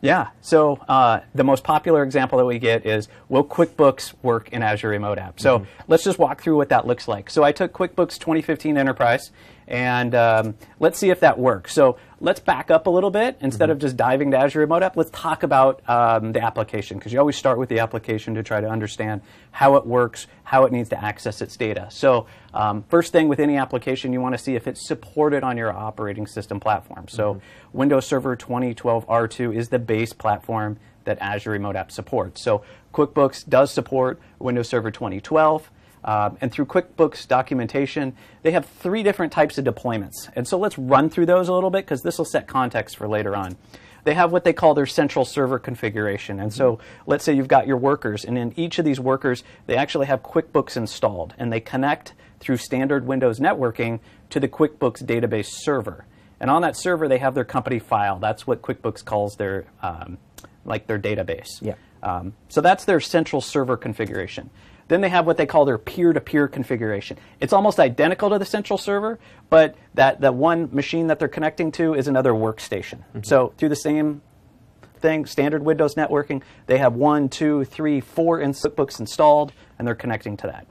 Yeah. 0.05 0.29
So 0.41 0.75
uh, 0.87 1.21
the 1.33 1.43
most 1.43 1.63
popular 1.63 2.03
example 2.03 2.37
that 2.37 2.45
we 2.45 2.59
get 2.59 2.85
is 2.85 3.07
will 3.27 3.43
QuickBooks 3.43 4.13
work 4.21 4.49
in 4.49 4.61
Azure 4.61 4.89
Remote 4.89 5.17
App? 5.17 5.39
So 5.39 5.65
let's 5.87 6.03
just 6.03 6.19
walk 6.19 6.41
through 6.43 6.57
what 6.57 6.69
that 6.69 6.85
looks 6.85 7.07
like. 7.07 7.31
So 7.31 7.43
I 7.43 7.51
took 7.51 7.73
QuickBooks 7.73 8.19
2015 8.19 8.77
Enterprise, 8.77 9.31
and 9.67 10.13
um, 10.13 10.55
let's 10.79 10.99
see 10.99 11.09
if 11.09 11.21
that 11.21 11.39
works. 11.39 11.73
So 11.73 11.97
let's 12.25 12.39
back 12.39 12.71
up 12.71 12.87
a 12.87 12.89
little 12.89 13.11
bit 13.11 13.37
instead 13.39 13.69
of 13.69 13.77
just 13.77 13.95
diving 13.95 14.31
to 14.31 14.37
Azure 14.37 14.61
Remote 14.61 14.81
App. 14.81 14.97
Let's 14.97 15.11
talk 15.11 15.43
about 15.43 15.87
um, 15.87 16.31
the 16.31 16.41
application 16.41 16.97
because 16.97 17.13
you 17.13 17.19
always 17.19 17.35
start 17.35 17.59
with 17.59 17.69
the 17.69 17.77
application 17.77 18.33
to 18.33 18.41
try 18.41 18.59
to 18.59 18.67
understand 18.67 19.21
how 19.51 19.75
it 19.75 19.85
works, 19.85 20.25
how 20.43 20.65
it 20.65 20.71
needs 20.71 20.89
to 20.89 21.01
access 21.01 21.39
its 21.39 21.55
data. 21.55 21.87
So 21.91 22.25
um, 22.51 22.83
first 22.89 23.11
thing 23.11 23.27
with 23.27 23.39
any 23.39 23.57
application, 23.57 24.11
you 24.11 24.21
want 24.21 24.33
to 24.33 24.39
see 24.39 24.55
if 24.55 24.65
it's 24.65 24.87
supported 24.87 25.43
on 25.43 25.55
your 25.55 25.71
operating 25.71 26.25
system 26.25 26.59
platform. 26.59 27.07
So 27.09 27.41
Windows 27.73 28.07
Server 28.07 28.35
2012 28.35 29.05
R2 29.05 29.55
is 29.55 29.69
the 29.69 29.77
base 29.77 30.11
platform 30.11 30.79
that 31.03 31.19
Azure 31.21 31.51
Remote 31.51 31.75
App 31.75 31.91
supports. 31.91 32.41
So 32.41 32.63
QuickBooks 32.91 33.47
does 33.47 33.69
support 33.69 34.19
Windows 34.39 34.67
Server 34.67 34.89
2012. 34.89 35.69
Um, 36.05 36.37
and 36.39 36.51
through 36.51 36.67
QuickBooks 36.67 37.27
documentation, 37.27 38.15
they 38.43 38.51
have 38.51 38.65
three 38.65 39.01
different 39.01 39.33
types 39.33 39.57
of 39.57 39.65
deployments. 39.65 40.29
And 40.35 40.47
so 40.47 40.57
let's 40.57 40.77
run 40.77 41.09
through 41.09 41.25
those 41.25 41.49
a 41.49 41.53
little 41.53 41.71
bit 41.71 41.83
because 41.83 42.03
this 42.03 42.17
will 42.19 42.25
set 42.25 42.47
context 42.47 42.95
for 42.95 43.07
later 43.07 43.35
on. 43.35 43.57
They 44.03 44.13
have 44.13 44.31
what 44.31 44.43
they 44.43 44.53
call 44.53 44.75
their 44.75 44.85
central 44.85 45.25
server 45.25 45.57
configuration. 45.57 46.39
And 46.39 46.53
so 46.53 46.77
let's 47.07 47.23
say 47.23 47.33
you've 47.33 47.47
got 47.47 47.65
your 47.65 47.77
workers, 47.77 48.23
and 48.23 48.37
in 48.37 48.53
each 48.55 48.77
of 48.77 48.85
these 48.85 48.99
workers, 48.99 49.43
they 49.65 49.75
actually 49.75 50.05
have 50.05 50.21
QuickBooks 50.21 50.77
installed, 50.77 51.33
and 51.39 51.51
they 51.51 51.59
connect 51.59 52.13
through 52.39 52.57
standard 52.57 53.07
Windows 53.07 53.39
networking 53.39 53.99
to 54.29 54.39
the 54.39 54.47
QuickBooks 54.47 55.03
database 55.03 55.47
server. 55.49 56.05
And 56.39 56.51
on 56.51 56.61
that 56.61 56.77
server, 56.77 57.07
they 57.07 57.17
have 57.17 57.33
their 57.33 57.45
company 57.45 57.79
file. 57.79 58.19
That's 58.19 58.45
what 58.45 58.61
QuickBooks 58.61 59.03
calls 59.03 59.37
their 59.37 59.65
um, 59.81 60.19
like 60.65 60.85
their 60.85 60.99
database. 60.99 61.49
Yeah. 61.61 61.75
Um, 62.03 62.33
so 62.49 62.61
that's 62.61 62.85
their 62.85 62.99
central 62.99 63.41
server 63.41 63.77
configuration. 63.77 64.51
Then 64.87 65.01
they 65.01 65.09
have 65.09 65.25
what 65.25 65.37
they 65.37 65.45
call 65.45 65.65
their 65.65 65.77
peer-to-peer 65.77 66.47
configuration. 66.47 67.17
It's 67.39 67.53
almost 67.53 67.79
identical 67.79 68.29
to 68.29 68.37
the 68.37 68.45
central 68.45 68.77
server, 68.77 69.17
but 69.49 69.75
that, 69.95 70.21
that 70.21 70.35
one 70.35 70.69
machine 70.71 71.07
that 71.07 71.17
they're 71.17 71.27
connecting 71.27 71.71
to 71.73 71.95
is 71.95 72.07
another 72.07 72.33
workstation. 72.33 72.99
Mm-hmm. 72.99 73.23
So 73.23 73.53
through 73.57 73.69
the 73.69 73.75
same 73.75 74.21
thing, 74.99 75.25
standard 75.25 75.63
Windows 75.63 75.95
networking, 75.95 76.43
they 76.67 76.77
have 76.77 76.93
one, 76.93 77.29
two, 77.29 77.65
three, 77.65 77.99
four 77.99 78.39
in 78.39 78.51
QuickBooks 78.51 78.99
installed, 78.99 79.53
and 79.79 79.87
they're 79.87 79.95
connecting 79.95 80.37
to 80.37 80.47
that. 80.47 80.67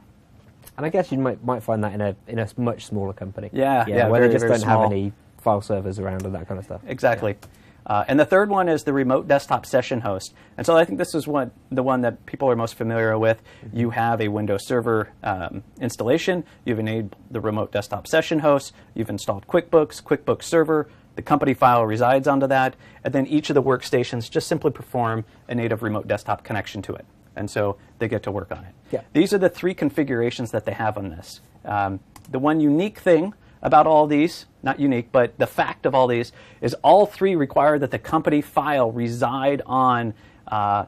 And 0.76 0.84
I 0.84 0.88
guess 0.88 1.12
you 1.12 1.18
might 1.18 1.44
might 1.44 1.62
find 1.62 1.84
that 1.84 1.92
in 1.92 2.00
a 2.00 2.16
in 2.26 2.40
a 2.40 2.48
much 2.56 2.86
smaller 2.86 3.12
company. 3.12 3.48
Yeah, 3.52 3.84
yeah, 3.86 4.08
where 4.08 4.20
very, 4.20 4.32
they 4.32 4.40
just 4.40 4.46
don't 4.46 4.68
have 4.68 4.90
any 4.90 5.12
file 5.38 5.60
servers 5.60 6.00
around 6.00 6.24
and 6.24 6.34
that 6.34 6.48
kind 6.48 6.58
of 6.58 6.64
stuff. 6.64 6.80
Exactly. 6.86 7.36
Uh, 7.86 8.04
and 8.08 8.18
the 8.18 8.24
third 8.24 8.48
one 8.48 8.68
is 8.68 8.84
the 8.84 8.92
remote 8.92 9.28
desktop 9.28 9.66
session 9.66 10.00
host. 10.00 10.34
And 10.56 10.64
so 10.64 10.76
I 10.76 10.84
think 10.84 10.98
this 10.98 11.14
is 11.14 11.26
one, 11.26 11.50
the 11.70 11.82
one 11.82 12.00
that 12.00 12.24
people 12.24 12.50
are 12.50 12.56
most 12.56 12.76
familiar 12.76 13.18
with. 13.18 13.42
You 13.72 13.90
have 13.90 14.20
a 14.20 14.28
Windows 14.28 14.66
Server 14.66 15.10
um, 15.22 15.62
installation, 15.80 16.44
you've 16.64 16.78
enabled 16.78 17.16
the 17.30 17.40
remote 17.40 17.72
desktop 17.72 18.06
session 18.06 18.38
host, 18.38 18.72
you've 18.94 19.10
installed 19.10 19.46
QuickBooks, 19.46 20.02
QuickBooks 20.02 20.44
Server, 20.44 20.88
the 21.16 21.22
company 21.22 21.54
file 21.54 21.86
resides 21.86 22.26
onto 22.26 22.46
that, 22.48 22.74
and 23.04 23.14
then 23.14 23.26
each 23.26 23.50
of 23.50 23.54
the 23.54 23.62
workstations 23.62 24.30
just 24.30 24.48
simply 24.48 24.70
perform 24.70 25.24
a 25.48 25.54
native 25.54 25.82
remote 25.82 26.08
desktop 26.08 26.42
connection 26.42 26.82
to 26.82 26.94
it. 26.94 27.04
And 27.36 27.50
so 27.50 27.76
they 27.98 28.08
get 28.08 28.22
to 28.24 28.32
work 28.32 28.50
on 28.50 28.64
it. 28.64 28.74
Yeah. 28.90 29.02
These 29.12 29.32
are 29.32 29.38
the 29.38 29.48
three 29.48 29.74
configurations 29.74 30.50
that 30.52 30.64
they 30.64 30.72
have 30.72 30.96
on 30.96 31.10
this. 31.10 31.40
Um, 31.64 32.00
the 32.30 32.38
one 32.38 32.60
unique 32.60 32.98
thing 32.98 33.34
about 33.62 33.86
all 33.86 34.06
these, 34.06 34.46
not 34.64 34.80
unique, 34.80 35.12
but 35.12 35.38
the 35.38 35.46
fact 35.46 35.86
of 35.86 35.94
all 35.94 36.06
these, 36.08 36.32
is 36.60 36.74
all 36.82 37.06
three 37.06 37.36
require 37.36 37.78
that 37.78 37.90
the 37.90 37.98
company 37.98 38.40
file 38.40 38.90
reside 38.90 39.62
on 39.66 40.14
uh, 40.48 40.86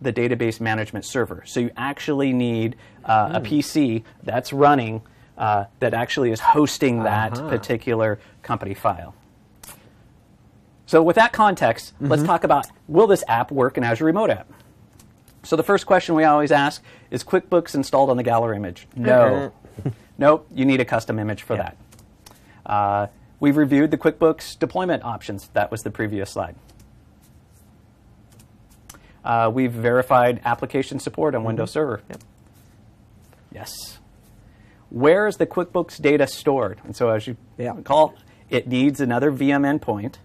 the 0.00 0.12
database 0.12 0.60
management 0.60 1.04
server. 1.04 1.42
So 1.44 1.60
you 1.60 1.70
actually 1.76 2.32
need 2.32 2.76
uh, 3.04 3.32
a 3.34 3.40
PC 3.40 4.04
that's 4.22 4.52
running 4.52 5.02
uh, 5.36 5.64
that 5.80 5.94
actually 5.94 6.30
is 6.30 6.40
hosting 6.40 7.02
that 7.02 7.32
Uh-huh. 7.38 7.48
particular 7.48 8.18
company 8.42 8.74
file. 8.74 9.14
So 10.86 11.02
with 11.02 11.16
that 11.16 11.32
context, 11.32 11.94
let's 12.00 12.22
talk 12.22 12.44
about 12.44 12.66
will 12.86 13.06
this 13.06 13.24
app 13.26 13.50
work 13.50 13.78
in 13.78 13.84
Azure 13.84 14.04
Remote 14.04 14.30
App? 14.30 14.46
So 15.42 15.56
the 15.56 15.62
first 15.62 15.86
question 15.86 16.14
we 16.14 16.24
always 16.24 16.52
ask 16.52 16.82
is 17.10 17.24
QuickBooks 17.24 17.74
installed 17.74 18.10
on 18.10 18.16
the 18.16 18.22
gallery 18.22 18.56
image? 18.56 18.86
No. 18.94 19.52
nope, 20.18 20.46
you 20.54 20.64
need 20.64 20.80
a 20.80 20.84
custom 20.84 21.18
image 21.18 21.42
for 21.42 21.56
that. 21.56 21.76
Uh, 22.66 23.06
we've 23.40 23.56
reviewed 23.56 23.90
the 23.90 23.98
QuickBooks 23.98 24.58
deployment 24.58 25.04
options. 25.04 25.48
That 25.54 25.70
was 25.70 25.80
the 25.82 25.90
previous 25.90 26.30
slide. 26.30 26.54
Uh, 29.24 29.50
we've 29.52 29.72
verified 29.72 30.40
application 30.44 30.98
support 30.98 31.34
on 31.34 31.44
Windows 31.44 31.70
Server. 31.72 32.02
Yep. 32.08 32.20
Yes. 33.52 33.98
Where 34.90 35.26
is 35.26 35.36
the 35.36 35.46
QuickBooks 35.46 36.00
data 36.00 36.26
stored? 36.26 36.80
And 36.84 36.94
so, 36.96 37.10
as 37.10 37.26
you 37.26 37.36
Yeah. 37.56 37.74
recall, 37.76 38.14
it 38.50 38.66
needs 38.66 39.00
another 39.00 39.30
VM 39.30 39.62
endpoint 39.64 40.16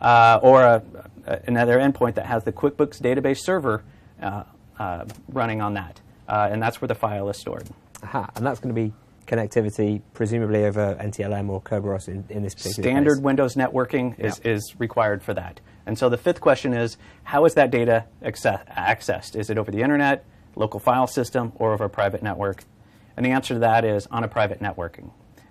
uh, 0.00 0.40
or 0.42 0.62
a, 0.62 0.82
a- 1.26 1.40
another 1.46 1.78
endpoint 1.78 2.14
that 2.14 2.26
has 2.26 2.44
the 2.44 2.52
QuickBooks 2.52 3.00
database 3.00 3.38
server 3.40 3.84
uh, 4.22 4.44
uh, 4.78 5.04
running 5.28 5.60
on 5.60 5.74
that. 5.74 6.00
Uh, 6.28 6.48
and 6.50 6.60
that's 6.62 6.80
where 6.80 6.88
the 6.88 6.94
file 6.94 7.28
is 7.28 7.38
stored. 7.38 7.68
Aha, 8.02 8.30
and 8.34 8.44
that's 8.46 8.58
going 8.58 8.74
to 8.74 8.80
be 8.80 8.92
connectivity, 9.26 10.00
presumably 10.14 10.64
over 10.64 10.94
NTLM 11.00 11.48
or 11.48 11.60
Kerberos 11.60 12.08
in, 12.08 12.24
in 12.28 12.42
this 12.42 12.54
particular 12.54 12.88
Standard 12.90 13.14
case. 13.16 13.22
Windows 13.22 13.54
networking 13.54 14.18
is, 14.18 14.40
Yeah. 14.44 14.52
is 14.52 14.74
required 14.78 15.22
for 15.22 15.34
that. 15.34 15.60
And 15.86 15.98
so 15.98 16.08
the 16.08 16.16
fifth 16.16 16.40
question 16.40 16.72
is 16.72 16.96
how 17.24 17.44
is 17.44 17.54
that 17.54 17.70
data 17.70 18.04
access- 18.22 18.64
accessed? 18.76 19.36
Is 19.36 19.50
it 19.50 19.58
over 19.58 19.70
the 19.70 19.82
internet, 19.82 20.24
local 20.54 20.80
file 20.80 21.06
system, 21.06 21.52
or 21.56 21.72
over 21.72 21.84
a 21.84 21.90
private 21.90 22.22
network? 22.22 22.64
And 23.16 23.24
the 23.24 23.30
answer 23.30 23.54
to 23.54 23.60
that 23.60 23.84
is 23.84 24.06
on 24.10 24.24
a 24.24 24.28
private 24.28 24.60
networking. 24.60 25.10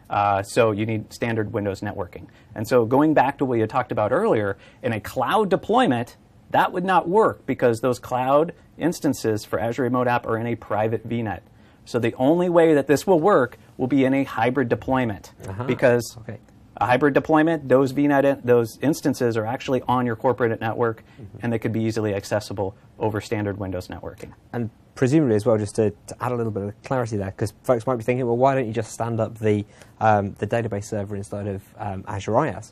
Uh, 0.10 0.44
so 0.44 0.72
you 0.72 0.86
need 0.86 1.12
standard 1.12 1.52
Windows 1.52 1.82
networking. 1.82 2.28
And 2.54 2.68
so 2.68 2.86
going 2.86 3.14
back 3.14 3.40
to 3.40 3.46
what 3.46 3.58
you 3.58 3.66
talked 3.66 3.92
about 3.92 4.12
earlier, 4.12 4.56
in 4.84 4.94
a 4.94 5.00
cloud 5.00 5.50
deployment, 5.50 6.16
that 6.52 6.72
would 6.72 6.86
not 6.86 7.10
work 7.10 7.46
because 7.48 7.82
those 7.82 7.98
cloud 7.98 8.54
instances 8.78 9.44
for 9.44 9.60
Azure 9.60 9.82
Remote 9.84 10.08
App 10.08 10.28
are 10.28 10.38
in 10.38 10.46
a 10.46 10.56
private 10.56 11.08
VNet. 11.10 11.40
So 11.86 11.98
the 11.98 12.14
only 12.16 12.50
way 12.50 12.74
that 12.76 12.86
this 12.88 13.08
will 13.08 13.20
work 13.20 13.58
will 13.78 13.88
be 13.88 14.06
in 14.06 14.14
a 14.14 14.24
hybrid 14.24 14.70
deployment 14.70 15.32
because 15.68 16.16
Okay. 16.22 16.40
a 16.78 16.86
hybrid 16.86 17.14
deployment, 17.14 17.68
those 17.70 17.94
VNet, 17.94 18.44
those 18.44 18.78
instances 18.82 19.36
are 19.38 19.46
actually 19.46 19.82
on 19.88 20.06
your 20.06 20.16
corporate 20.16 20.60
network, 20.62 21.04
and 21.42 21.52
they 21.54 21.60
could 21.60 21.72
be 21.74 21.82
easily 21.82 22.14
accessible 22.14 22.76
over 23.00 23.20
standard 23.22 23.58
Windows 23.58 23.88
networking. 23.88 24.32
And 24.54 24.70
presumably 24.96 25.36
as 25.36 25.46
well, 25.46 25.58
just 25.58 25.76
to, 25.76 25.92
to 26.08 26.16
add 26.24 26.32
a 26.32 26.36
little 26.36 26.52
bit 26.52 26.64
of 26.64 26.84
clarity 26.84 27.18
there, 27.18 27.28
because 27.32 27.54
folks 27.64 27.86
might 27.86 27.98
be 27.98 28.04
thinking, 28.04 28.26
well, 28.26 28.38
why 28.38 28.56
don't 28.56 28.66
you 28.68 28.74
just 28.74 28.92
stand 28.92 29.20
up 29.20 29.40
the 29.40 29.66
um, 30.00 30.34
the 30.40 30.48
database 30.48 30.86
server 30.86 31.16
inside 31.16 31.48
of 31.48 31.64
um, 31.78 32.04
Azure 32.08 32.32
IaaS? 32.34 32.72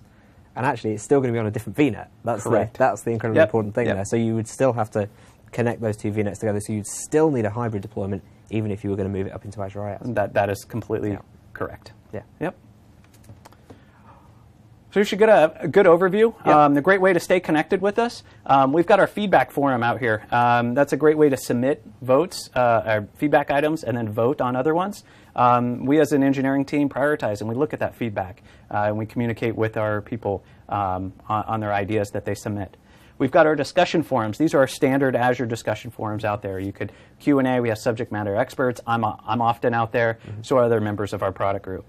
And 0.56 0.66
actually, 0.66 0.94
it's 0.94 1.04
still 1.04 1.20
going 1.20 1.30
to 1.30 1.36
be 1.36 1.40
on 1.40 1.48
a 1.48 1.52
different 1.52 1.78
VNet. 1.78 2.08
That's 2.24 2.44
Correct. 2.44 2.74
The, 2.74 2.80
that's 2.80 3.02
the 3.02 3.12
incredibly 3.12 3.40
Yep. 3.40 3.48
important 3.50 3.76
thing 3.76 3.88
Yep. 3.88 3.96
there. 3.96 4.06
So 4.06 4.16
you 4.16 4.36
would 4.36 4.48
still 4.48 4.72
have 4.74 4.92
to 4.92 5.10
connect 5.52 5.82
those 5.82 5.98
two 5.98 6.12
VNets 6.12 6.40
together. 6.40 6.60
So 6.60 6.74
you'd 6.74 6.86
still 6.88 7.32
need 7.32 7.46
a 7.46 7.50
hybrid 7.50 7.82
deployment, 7.82 8.22
even 8.54 8.72
if 8.72 8.84
you 8.84 8.90
were 8.90 8.96
going 8.96 9.12
to 9.12 9.18
move 9.18 9.28
it 9.28 9.34
up 9.34 9.46
into 9.46 9.62
Azure 9.62 9.80
IaaS. 9.80 10.16
That 10.16 10.34
that 10.34 10.50
is 10.50 10.64
completely 10.64 11.12
Yeah. 11.12 11.20
correct. 11.54 11.92
Yeah. 12.14 12.22
Yep. 12.40 12.56
So 14.92 15.00
you 15.00 15.06
should 15.06 15.18
get 15.18 15.30
a, 15.30 15.62
a 15.64 15.68
good 15.68 15.88
overview. 15.88 16.36
Yep. 16.46 16.56
Um, 16.56 16.74
the 16.76 16.82
great 16.82 17.02
way 17.02 17.14
to 17.14 17.20
stay 17.20 17.40
connected 17.40 17.82
with 17.82 17.98
us. 17.98 18.22
Um, 18.46 18.74
we've 18.74 18.86
got 18.86 19.00
our 19.00 19.08
feedback 19.08 19.50
forum 19.50 19.82
out 19.82 20.00
here. 20.00 20.24
Um, 20.32 20.76
that's 20.76 20.94
a 20.94 20.98
great 20.98 21.18
way 21.18 21.30
to 21.30 21.38
submit 21.38 21.84
votes, 22.04 22.52
uh, 22.54 22.84
or 22.86 23.08
feedback 23.16 23.50
items, 23.50 23.84
and 23.84 23.98
then 23.98 24.08
vote 24.08 24.40
on 24.40 24.56
other 24.56 24.76
ones. 24.76 25.04
Um, 25.36 25.86
we, 25.88 26.00
as 26.00 26.12
an 26.12 26.22
engineering 26.24 26.64
team, 26.64 26.90
prioritize 26.90 27.40
and 27.42 27.50
we 27.50 27.56
look 27.56 27.74
at 27.74 27.80
that 27.80 27.96
feedback 27.96 28.44
uh, 28.70 28.84
and 28.86 28.96
we 29.00 29.08
communicate 29.08 29.56
with 29.56 29.78
our 29.78 30.00
people 30.02 30.44
um, 30.70 31.12
on, 31.28 31.44
on 31.46 31.60
their 31.60 31.74
ideas 31.74 32.12
that 32.12 32.26
they 32.26 32.36
submit. 32.36 32.78
We've 33.18 33.32
got 33.32 33.46
our 33.46 33.56
discussion 33.56 34.04
forums. 34.04 34.38
These 34.38 34.54
are 34.54 34.60
our 34.60 34.68
standard 34.68 35.16
Azure 35.16 35.46
discussion 35.46 35.92
forums 35.92 36.26
out 36.26 36.42
there. 36.42 36.60
You 36.60 36.74
could 36.74 36.92
Q 37.20 37.40
and 37.40 37.48
A. 37.48 37.60
We 37.62 37.70
have 37.70 37.78
subject 37.78 38.12
matter 38.12 38.36
experts. 38.36 38.82
I'm 38.88 39.06
I'm 39.06 39.42
often 39.42 39.74
out 39.74 39.92
there. 39.92 40.20
So 40.42 40.58
are 40.58 40.64
other 40.64 40.82
members 40.82 41.14
of 41.14 41.24
our 41.24 41.32
product 41.32 41.64
group. 41.66 41.86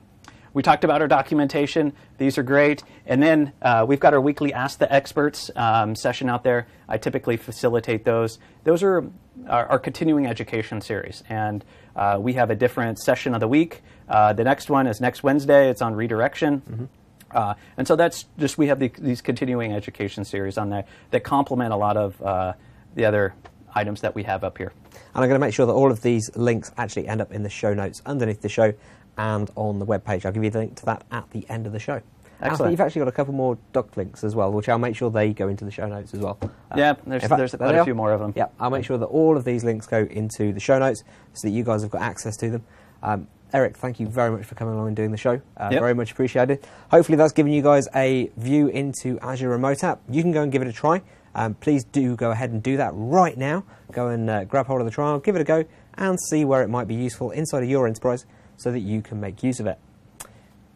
We 0.53 0.63
talked 0.63 0.85
about 0.85 1.03
our 1.03 1.09
documentation. 1.09 1.93
These 2.17 2.39
are 2.39 2.45
great. 2.45 2.85
And 3.07 3.21
then 3.21 3.53
uh, 3.61 3.85
we've 3.89 3.99
got 3.99 4.15
our 4.15 4.21
weekly 4.21 4.53
Ask 4.53 4.79
the 4.79 4.93
Experts 4.93 5.51
um, 5.57 5.97
session 5.97 6.31
out 6.31 6.45
there. 6.45 6.69
I 6.89 6.97
typically 6.97 7.37
facilitate 7.37 8.05
those. 8.05 8.39
Those 8.63 8.85
are 8.85 9.05
our, 9.49 9.67
our 9.67 9.79
continuing 9.81 10.27
education 10.29 10.81
series. 10.81 11.25
And 11.29 11.65
uh, 11.97 12.19
we 12.21 12.35
have 12.35 12.51
a 12.51 12.55
different 12.55 13.01
session 13.01 13.35
of 13.35 13.41
the 13.41 13.49
week. 13.49 13.83
Uh, 14.09 14.33
the 14.33 14.45
next 14.45 14.71
one 14.71 14.87
is 14.87 15.01
next 15.01 15.25
Wednesday. 15.25 15.69
It's 15.71 15.83
on 15.83 15.97
redirection. 15.97 16.89
Uh, 17.35 17.55
and 17.77 17.87
so 17.87 17.97
that's 17.97 18.25
just, 18.39 18.57
we 18.59 18.69
have 18.69 18.79
the, 18.79 18.91
these 18.99 19.21
continuing 19.21 19.73
education 19.73 20.25
series 20.25 20.57
on 20.57 20.71
there 20.71 20.85
that 21.11 21.25
complement 21.25 21.73
a 21.73 21.77
lot 21.77 21.97
of 21.97 22.21
uh, 22.23 22.53
the 22.95 23.05
other 23.05 23.35
items 23.75 24.01
that 24.03 24.15
we 24.15 24.23
have 24.23 24.45
up 24.45 24.57
here. 24.59 24.73
And 25.15 25.23
I'm 25.23 25.29
going 25.29 25.41
to 25.41 25.45
make 25.47 25.55
sure 25.55 25.67
that 25.67 25.73
all 25.73 25.91
of 25.91 26.03
these 26.03 26.31
links 26.37 26.73
actually 26.77 27.09
end 27.09 27.21
up 27.21 27.33
in 27.33 27.43
the 27.43 27.51
show 27.51 27.75
notes 27.75 28.01
underneath 28.07 28.41
the 28.41 28.49
show 28.49 28.73
and 29.19 29.51
on 29.57 29.79
the 29.79 29.87
webpage. 29.87 30.25
I'll 30.25 30.33
give 30.33 30.45
you 30.45 30.51
the 30.51 30.59
link 30.61 30.77
to 30.77 30.85
that 30.87 31.05
at 31.11 31.31
the 31.31 31.45
end 31.49 31.67
of 31.67 31.73
the 31.73 31.79
show. 31.81 32.01
Excellent. 32.41 32.73
you've 32.73 32.81
actually 32.81 32.99
got 32.99 33.09
a 33.09 33.13
couple 33.13 33.33
more 33.33 33.57
doc 33.73 33.97
links 33.97 34.23
as 34.25 34.35
well, 34.35 34.53
which 34.53 34.69
I'll 34.69 34.77
make 34.79 34.97
sure 34.97 35.09
they 35.09 35.33
go 35.33 35.49
into 35.49 35.65
the 35.65 35.71
show 35.71 35.87
notes 35.89 36.13
as 36.13 36.21
well. 36.21 36.37
Uh, 36.43 36.49
Yeah, 36.77 36.95
there's- 37.07 37.23
fact, 37.23 37.39
there's 37.39 37.55
quite 37.55 37.75
a 37.77 37.85
few 37.85 37.95
more 37.95 38.13
of 38.13 38.21
them. 38.21 38.33
Yeah, 38.37 38.47
I'll 38.61 38.71
make 38.71 38.85
sure 38.85 38.99
that 38.99 39.07
all 39.07 39.37
of 39.37 39.45
these 39.45 39.65
links 39.65 39.87
go 39.87 39.99
into 40.11 40.53
the 40.53 40.61
show 40.61 40.79
notes 40.79 41.05
so 41.33 41.49
that 41.49 41.53
you 41.55 41.63
guys 41.65 41.83
have 41.83 41.91
got 41.93 42.03
access 42.03 42.37
to 42.39 42.51
them. 42.51 42.65
Um, 43.05 43.29
Eric, 43.53 43.77
thank 43.77 44.01
you 44.01 44.09
very 44.09 44.33
much 44.33 44.45
for 44.47 44.57
coming 44.57 44.75
along 44.75 44.89
and 44.89 44.97
doing 44.97 45.13
the 45.13 45.17
show. 45.17 45.41
Uh, 45.57 45.69
Yep. 45.71 45.81
Very 45.81 45.95
much 45.95 46.11
appreciated. 46.11 46.67
Hopefully, 46.91 47.17
that's 47.17 47.33
given 47.33 47.53
you 47.53 47.63
guys 47.63 47.87
a 47.95 48.31
view 48.37 48.67
into 48.67 49.17
Azure 49.21 49.49
Remote 49.49 49.85
App. 49.85 50.01
You 50.11 50.23
can 50.23 50.33
go 50.33 50.43
and 50.43 50.51
give 50.51 50.63
it 50.63 50.67
a 50.69 50.73
try. 50.73 51.03
Um, 51.37 51.55
please 51.55 51.85
do 51.85 52.17
go 52.17 52.31
ahead 52.33 52.51
and 52.51 52.63
do 52.63 52.77
that 52.79 52.91
right 52.95 53.37
now. 53.37 53.65
Go 53.93 54.09
and 54.09 54.29
uh, 54.29 54.45
grab 54.45 54.67
hold 54.67 54.81
of 54.81 54.87
the 54.87 54.91
trial, 54.91 55.19
give 55.21 55.37
it 55.37 55.41
a 55.41 55.45
go, 55.45 55.65
and 55.95 56.19
see 56.29 56.45
where 56.45 56.63
it 56.63 56.69
might 56.69 56.89
be 56.89 56.95
useful 56.95 57.31
inside 57.31 57.63
of 57.63 57.69
your 57.69 57.87
enterprise 57.87 58.25
so 58.57 58.73
that 58.73 58.81
you 58.81 59.03
can 59.03 59.21
make 59.21 59.43
use 59.43 59.61
of 59.61 59.67
it. 59.67 59.79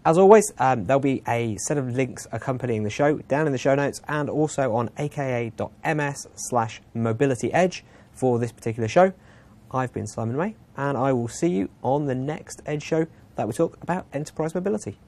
As 0.05 0.17
always, 0.17 0.53
um, 0.59 0.85
there'll 0.85 1.01
be 1.01 1.23
a 1.27 1.57
set 1.59 1.79
of 1.79 1.95
links 1.95 2.27
accompanying 2.33 2.83
the 2.83 2.91
show 2.91 3.19
down 3.19 3.47
in 3.47 3.53
the 3.53 3.59
show 3.59 3.75
notes 3.75 4.01
and 4.09 4.31
also 4.31 4.73
on 4.75 4.91
aka.ms 4.99 6.27
slash 6.35 6.81
mobility 6.95 7.53
edge 7.53 7.85
for 8.13 8.39
this 8.39 8.53
particular 8.53 8.89
show. 8.89 9.13
I've 9.71 9.93
been 9.93 10.07
Simon 10.07 10.37
May, 10.37 10.57
and 10.77 10.97
I 10.97 11.13
will 11.13 11.29
see 11.29 11.49
you 11.49 11.69
on 11.83 12.07
the 12.07 12.15
next 12.15 12.63
Edge 12.65 12.83
show 12.83 13.07
that 13.37 13.47
we 13.47 13.53
talk 13.53 13.77
about 13.83 14.07
enterprise 14.13 14.55
mobility. 14.55 14.99